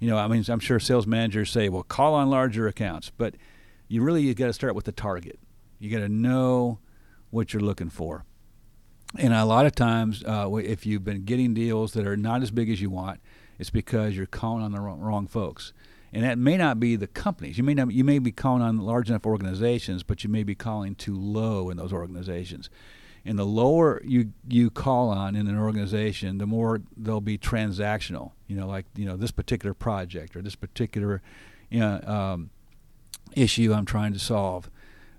You 0.01 0.11
know, 0.11 0.18
I 0.18 0.27
mean, 0.27 0.45
I'm 0.49 0.59
sure 0.59 0.81
sales 0.81 1.07
managers 1.07 1.51
say, 1.53 1.68
"Well, 1.68 1.85
call 1.85 2.14
on 2.14 2.29
larger 2.29 2.66
accounts," 2.66 3.12
but 3.16 3.37
you 3.87 4.03
really 4.03 4.23
you 4.23 4.35
got 4.35 4.49
to 4.49 4.53
start 4.53 4.75
with 4.75 4.85
the 4.85 4.92
target. 4.92 5.38
You 5.79 5.88
got 5.88 6.01
to 6.01 6.09
know 6.09 6.81
what 7.31 7.53
you're 7.53 7.62
looking 7.62 7.90
for. 7.90 8.25
And 9.16 9.33
a 9.33 9.45
lot 9.45 9.66
of 9.66 9.75
times, 9.77 10.25
uh, 10.25 10.51
if 10.57 10.85
you've 10.85 11.05
been 11.05 11.25
getting 11.25 11.55
deals 11.55 11.92
that 11.92 12.05
are 12.05 12.16
not 12.16 12.42
as 12.42 12.51
big 12.51 12.68
as 12.68 12.83
you 12.83 12.90
want, 12.90 13.21
it's 13.61 13.71
because 13.71 14.16
you're 14.16 14.27
calling 14.27 14.64
on 14.64 14.73
the 14.73 14.81
wrong, 14.81 14.99
wrong 14.99 15.29
folks. 15.29 15.73
And 16.12 16.25
that 16.25 16.38
may 16.38 16.57
not 16.57 16.81
be 16.81 16.97
the 16.97 17.07
companies. 17.07 17.57
You 17.57 17.62
may 17.62 17.75
not, 17.75 17.92
you 17.92 18.03
may 18.03 18.18
be 18.18 18.33
calling 18.33 18.62
on 18.62 18.79
large 18.79 19.11
enough 19.11 19.27
organizations, 19.27 20.03
but 20.03 20.25
you 20.25 20.31
may 20.31 20.42
be 20.42 20.57
calling 20.57 20.97
too 20.97 21.14
low 21.14 21.71
in 21.71 21.77
those 21.77 21.92
organizations. 21.92 22.68
And 23.25 23.39
the 23.39 23.47
lower 23.47 24.03
you 24.05 24.33
you 24.49 24.71
call 24.71 25.09
on 25.09 25.37
in 25.37 25.47
an 25.47 25.59
organization, 25.59 26.39
the 26.39 26.47
more 26.47 26.81
they'll 26.97 27.21
be 27.21 27.39
transactional. 27.39 28.33
You 28.49 28.57
know, 28.57 28.67
like 28.67 28.87
you 28.97 29.05
know 29.05 29.17
this 29.17 29.31
particular 29.31 29.75
project 29.75 30.35
or 30.35 30.43
this 30.43 30.57
particular, 30.57 31.23
you 31.71 31.81
know, 31.81 32.01
um, 32.01 32.51
issue 33.37 33.73
I'm 33.73 33.87
trying 33.87 34.13
to 34.13 34.19
solve. 34.19 34.71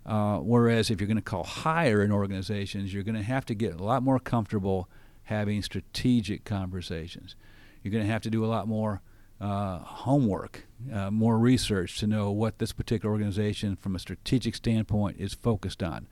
Uh, 0.05 0.39
whereas 0.39 0.91
if 0.91 0.99
you're 0.99 1.07
going 1.07 1.15
to 1.15 1.21
call 1.21 1.45
higher 1.45 2.03
in 2.03 2.11
organizations, 2.11 2.93
you're 2.93 3.03
going 3.03 3.15
to 3.15 3.23
have 3.23 3.45
to 3.45 3.55
get 3.55 3.79
a 3.79 3.83
lot 3.83 4.03
more 4.03 4.19
comfortable 4.19 4.89
having 5.23 5.61
strategic 5.61 6.43
conversations. 6.43 7.35
You're 7.81 7.93
going 7.93 8.05
to 8.05 8.11
have 8.11 8.21
to 8.23 8.29
do 8.29 8.43
a 8.43 8.47
lot 8.47 8.67
more 8.67 9.01
uh, 9.39 9.79
homework, 9.79 10.65
uh, 10.91 11.11
more 11.11 11.37
research 11.37 11.97
to 11.99 12.07
know 12.07 12.31
what 12.31 12.59
this 12.59 12.71
particular 12.71 13.13
organization, 13.13 13.75
from 13.75 13.95
a 13.95 13.99
strategic 13.99 14.55
standpoint, 14.55 15.17
is 15.19 15.33
focused 15.33 15.81
on. 15.81 16.07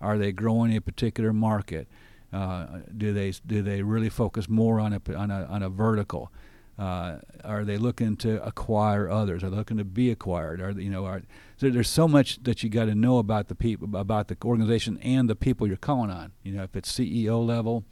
Are 0.00 0.18
they 0.18 0.32
growing 0.32 0.74
a 0.74 0.80
particular 0.80 1.32
market? 1.32 1.88
Uh, 2.32 2.78
do 2.96 3.12
they 3.12 3.32
do 3.46 3.60
they 3.62 3.82
really 3.82 4.08
focus 4.08 4.48
more 4.48 4.80
on 4.80 4.92
a 4.92 5.14
on 5.14 5.30
a 5.30 5.44
on 5.44 5.62
a 5.62 5.68
vertical? 5.68 6.32
Uh, 6.78 7.18
are 7.44 7.62
they 7.62 7.76
looking 7.76 8.16
to 8.16 8.42
acquire 8.42 9.10
others? 9.10 9.44
Are 9.44 9.50
they 9.50 9.56
looking 9.56 9.76
to 9.76 9.84
be 9.84 10.10
acquired? 10.10 10.62
Are 10.62 10.72
they, 10.72 10.84
you 10.84 10.90
know? 10.90 11.04
Are, 11.04 11.20
so 11.58 11.68
there's 11.68 11.90
so 11.90 12.08
much 12.08 12.42
that 12.44 12.62
you 12.62 12.70
got 12.70 12.86
to 12.86 12.94
know 12.94 13.18
about 13.18 13.48
the 13.48 13.54
people, 13.54 13.94
about 13.94 14.28
the 14.28 14.36
organization, 14.42 14.98
and 15.02 15.28
the 15.28 15.36
people 15.36 15.66
you're 15.66 15.76
calling 15.76 16.10
on. 16.10 16.32
You 16.42 16.52
know, 16.52 16.62
if 16.62 16.74
it's 16.74 16.90
CEO 16.90 17.44
level 17.44 17.84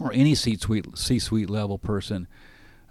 or 0.00 0.12
any 0.12 0.34
C-suite 0.34 0.98
C-suite 0.98 1.48
level 1.48 1.78
person, 1.78 2.28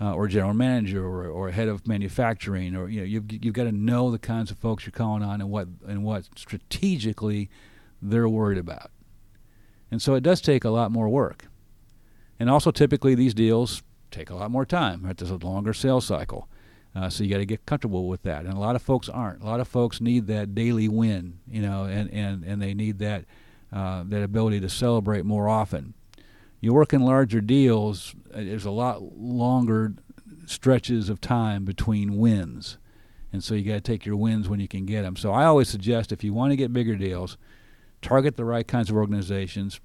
uh, 0.01 0.13
or 0.13 0.28
general 0.28 0.53
manager, 0.53 1.05
or, 1.05 1.28
or 1.28 1.51
head 1.51 1.68
of 1.68 1.88
manufacturing, 1.88 2.76
or 2.76 2.89
you 2.89 3.01
know, 3.01 3.05
you've 3.05 3.32
you've 3.45 3.53
got 3.53 3.65
to 3.65 3.72
know 3.72 4.09
the 4.09 4.20
kinds 4.20 4.49
of 4.49 4.57
folks 4.57 4.86
you're 4.86 4.91
calling 4.91 5.22
on 5.22 5.41
and 5.41 5.49
what 5.51 5.68
and 5.88 6.03
what 6.03 6.28
strategically 6.36 7.49
they're 8.01 8.29
worried 8.29 8.57
about. 8.57 8.91
And 9.89 10.01
so 10.01 10.15
it 10.15 10.21
does 10.21 10.41
take 10.41 10.63
a 10.63 10.69
lot 10.69 10.91
more 10.91 11.09
work. 11.09 11.45
And 12.39 12.49
also, 12.49 12.71
typically, 12.71 13.15
these 13.15 13.33
deals 13.33 13.81
take 14.11 14.29
a 14.29 14.35
lot 14.35 14.51
more 14.51 14.65
time. 14.65 15.03
Right? 15.03 15.17
There's 15.17 15.31
a 15.31 15.37
longer 15.37 15.73
sales 15.73 16.05
cycle. 16.05 16.47
Uh, 16.95 17.09
so 17.09 17.23
you 17.23 17.29
got 17.29 17.37
to 17.37 17.45
get 17.45 17.65
comfortable 17.67 18.07
with 18.07 18.23
that, 18.23 18.45
and 18.45 18.53
a 18.53 18.59
lot 18.59 18.75
of 18.75 18.81
folks 18.81 19.07
aren't. 19.07 19.41
A 19.43 19.45
lot 19.45 19.59
of 19.59 19.67
folks 19.67 20.01
need 20.01 20.25
that 20.27 20.55
daily 20.55 20.87
win, 20.87 21.39
you 21.47 21.61
know, 21.61 21.83
and 21.83 22.09
and 22.11 22.43
and 22.43 22.59
they 22.59 22.73
need 22.73 22.97
that 22.99 23.25
uh, 23.71 24.03
that 24.07 24.23
ability 24.23 24.59
to 24.61 24.69
celebrate 24.69 25.23
more 25.23 25.47
often. 25.47 25.93
You 26.59 26.73
work 26.73 26.93
in 26.93 27.01
larger 27.03 27.39
deals. 27.39 28.15
uh, 28.33 28.37
There's 28.37 28.65
a 28.65 28.71
lot 28.71 29.15
longer 29.15 29.93
stretches 30.47 31.07
of 31.09 31.21
time 31.21 31.65
between 31.65 32.17
wins, 32.17 32.79
and 33.31 33.43
so 33.43 33.53
you 33.53 33.63
got 33.63 33.75
to 33.75 33.81
take 33.81 34.05
your 34.05 34.15
wins 34.15 34.49
when 34.49 34.59
you 34.59 34.67
can 34.67 34.87
get 34.87 35.03
them. 35.03 35.15
So 35.15 35.31
I 35.31 35.45
always 35.45 35.69
suggest 35.69 36.11
if 36.11 36.23
you 36.23 36.33
want 36.33 36.51
to 36.51 36.55
get 36.57 36.73
bigger 36.73 36.95
deals, 36.95 37.37
target 38.07 38.37
the 38.37 38.45
right 38.45 38.65
kinds 38.65 38.89
of 38.89 38.95
organizations 38.95 39.81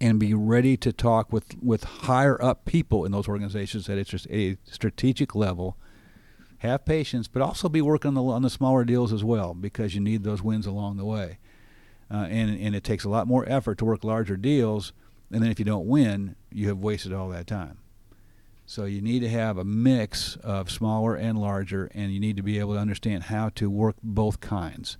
and 0.00 0.18
be 0.18 0.34
ready 0.34 0.76
to 0.76 0.92
talk 0.92 1.32
with, 1.32 1.56
with 1.62 1.84
higher 1.84 2.42
up 2.42 2.64
people 2.64 3.04
in 3.04 3.12
those 3.12 3.28
organizations 3.28 3.88
at 3.88 3.98
a 3.98 4.56
strategic 4.64 5.34
level. 5.36 5.76
Have 6.58 6.84
patience, 6.84 7.28
but 7.28 7.40
also 7.40 7.68
be 7.68 7.80
working 7.80 8.08
on 8.08 8.14
the, 8.14 8.22
on 8.24 8.42
the 8.42 8.50
smaller 8.50 8.84
deals 8.84 9.12
as 9.12 9.22
well 9.22 9.54
because 9.54 9.94
you 9.94 10.00
need 10.00 10.24
those 10.24 10.42
wins 10.42 10.66
along 10.66 10.96
the 10.96 11.04
way. 11.04 11.38
Uh, 12.10 12.26
and, 12.28 12.60
and 12.60 12.74
it 12.74 12.82
takes 12.82 13.04
a 13.04 13.08
lot 13.08 13.28
more 13.28 13.48
effort 13.48 13.78
to 13.78 13.84
work 13.84 14.02
larger 14.02 14.36
deals. 14.36 14.92
And 15.30 15.40
then 15.40 15.50
if 15.50 15.60
you 15.60 15.64
don't 15.64 15.86
win, 15.86 16.34
you 16.50 16.66
have 16.66 16.78
wasted 16.78 17.12
all 17.12 17.28
that 17.28 17.46
time. 17.46 17.78
So 18.66 18.86
you 18.86 19.00
need 19.00 19.20
to 19.20 19.28
have 19.28 19.56
a 19.56 19.64
mix 19.64 20.36
of 20.36 20.70
smaller 20.70 21.14
and 21.14 21.38
larger, 21.38 21.90
and 21.94 22.12
you 22.12 22.18
need 22.18 22.36
to 22.36 22.42
be 22.42 22.58
able 22.58 22.74
to 22.74 22.80
understand 22.80 23.24
how 23.24 23.50
to 23.50 23.70
work 23.70 23.96
both 24.02 24.40
kinds. 24.40 24.98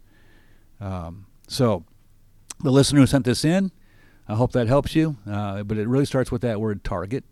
Um, 0.80 1.26
so 1.48 1.84
the 2.62 2.70
listener 2.70 3.00
who 3.00 3.06
sent 3.06 3.24
this 3.24 3.44
in, 3.44 3.72
I 4.28 4.34
hope 4.34 4.52
that 4.52 4.68
helps 4.68 4.94
you. 4.94 5.16
Uh, 5.28 5.62
but 5.62 5.78
it 5.78 5.88
really 5.88 6.04
starts 6.04 6.30
with 6.30 6.42
that 6.42 6.61
word 6.61 6.84
target. 6.84 7.24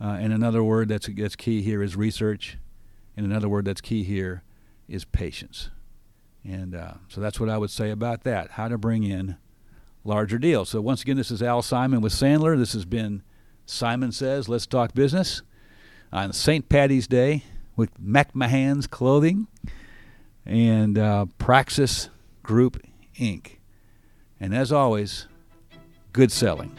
Uh, 0.00 0.16
and 0.20 0.32
another 0.32 0.62
word 0.62 0.88
that's, 0.88 1.08
that's 1.08 1.36
key 1.36 1.62
here 1.62 1.82
is 1.82 1.96
research. 1.96 2.58
And 3.16 3.24
another 3.26 3.48
word 3.48 3.64
that's 3.64 3.80
key 3.80 4.02
here 4.02 4.42
is 4.88 5.04
patience. 5.04 5.70
And 6.44 6.74
uh, 6.74 6.94
so 7.08 7.20
that's 7.20 7.40
what 7.40 7.48
I 7.48 7.56
would 7.56 7.70
say 7.70 7.90
about 7.90 8.24
that 8.24 8.52
how 8.52 8.68
to 8.68 8.76
bring 8.76 9.02
in 9.02 9.36
larger 10.04 10.38
deals. 10.38 10.68
So, 10.68 10.80
once 10.80 11.02
again, 11.02 11.16
this 11.16 11.30
is 11.30 11.42
Al 11.42 11.62
Simon 11.62 12.00
with 12.00 12.12
Sandler. 12.12 12.58
This 12.58 12.74
has 12.74 12.84
been 12.84 13.22
Simon 13.66 14.12
Says, 14.12 14.48
Let's 14.48 14.66
Talk 14.66 14.94
Business 14.94 15.42
on 16.12 16.32
St. 16.32 16.68
Patty's 16.68 17.06
Day 17.06 17.44
with 17.76 17.98
McMahon's 17.98 18.86
Clothing 18.86 19.46
and 20.44 20.98
uh, 20.98 21.26
Praxis 21.38 22.10
Group 22.42 22.80
Inc. 23.18 23.56
And 24.40 24.54
as 24.54 24.72
always, 24.72 25.26
good 26.12 26.30
selling. 26.32 26.72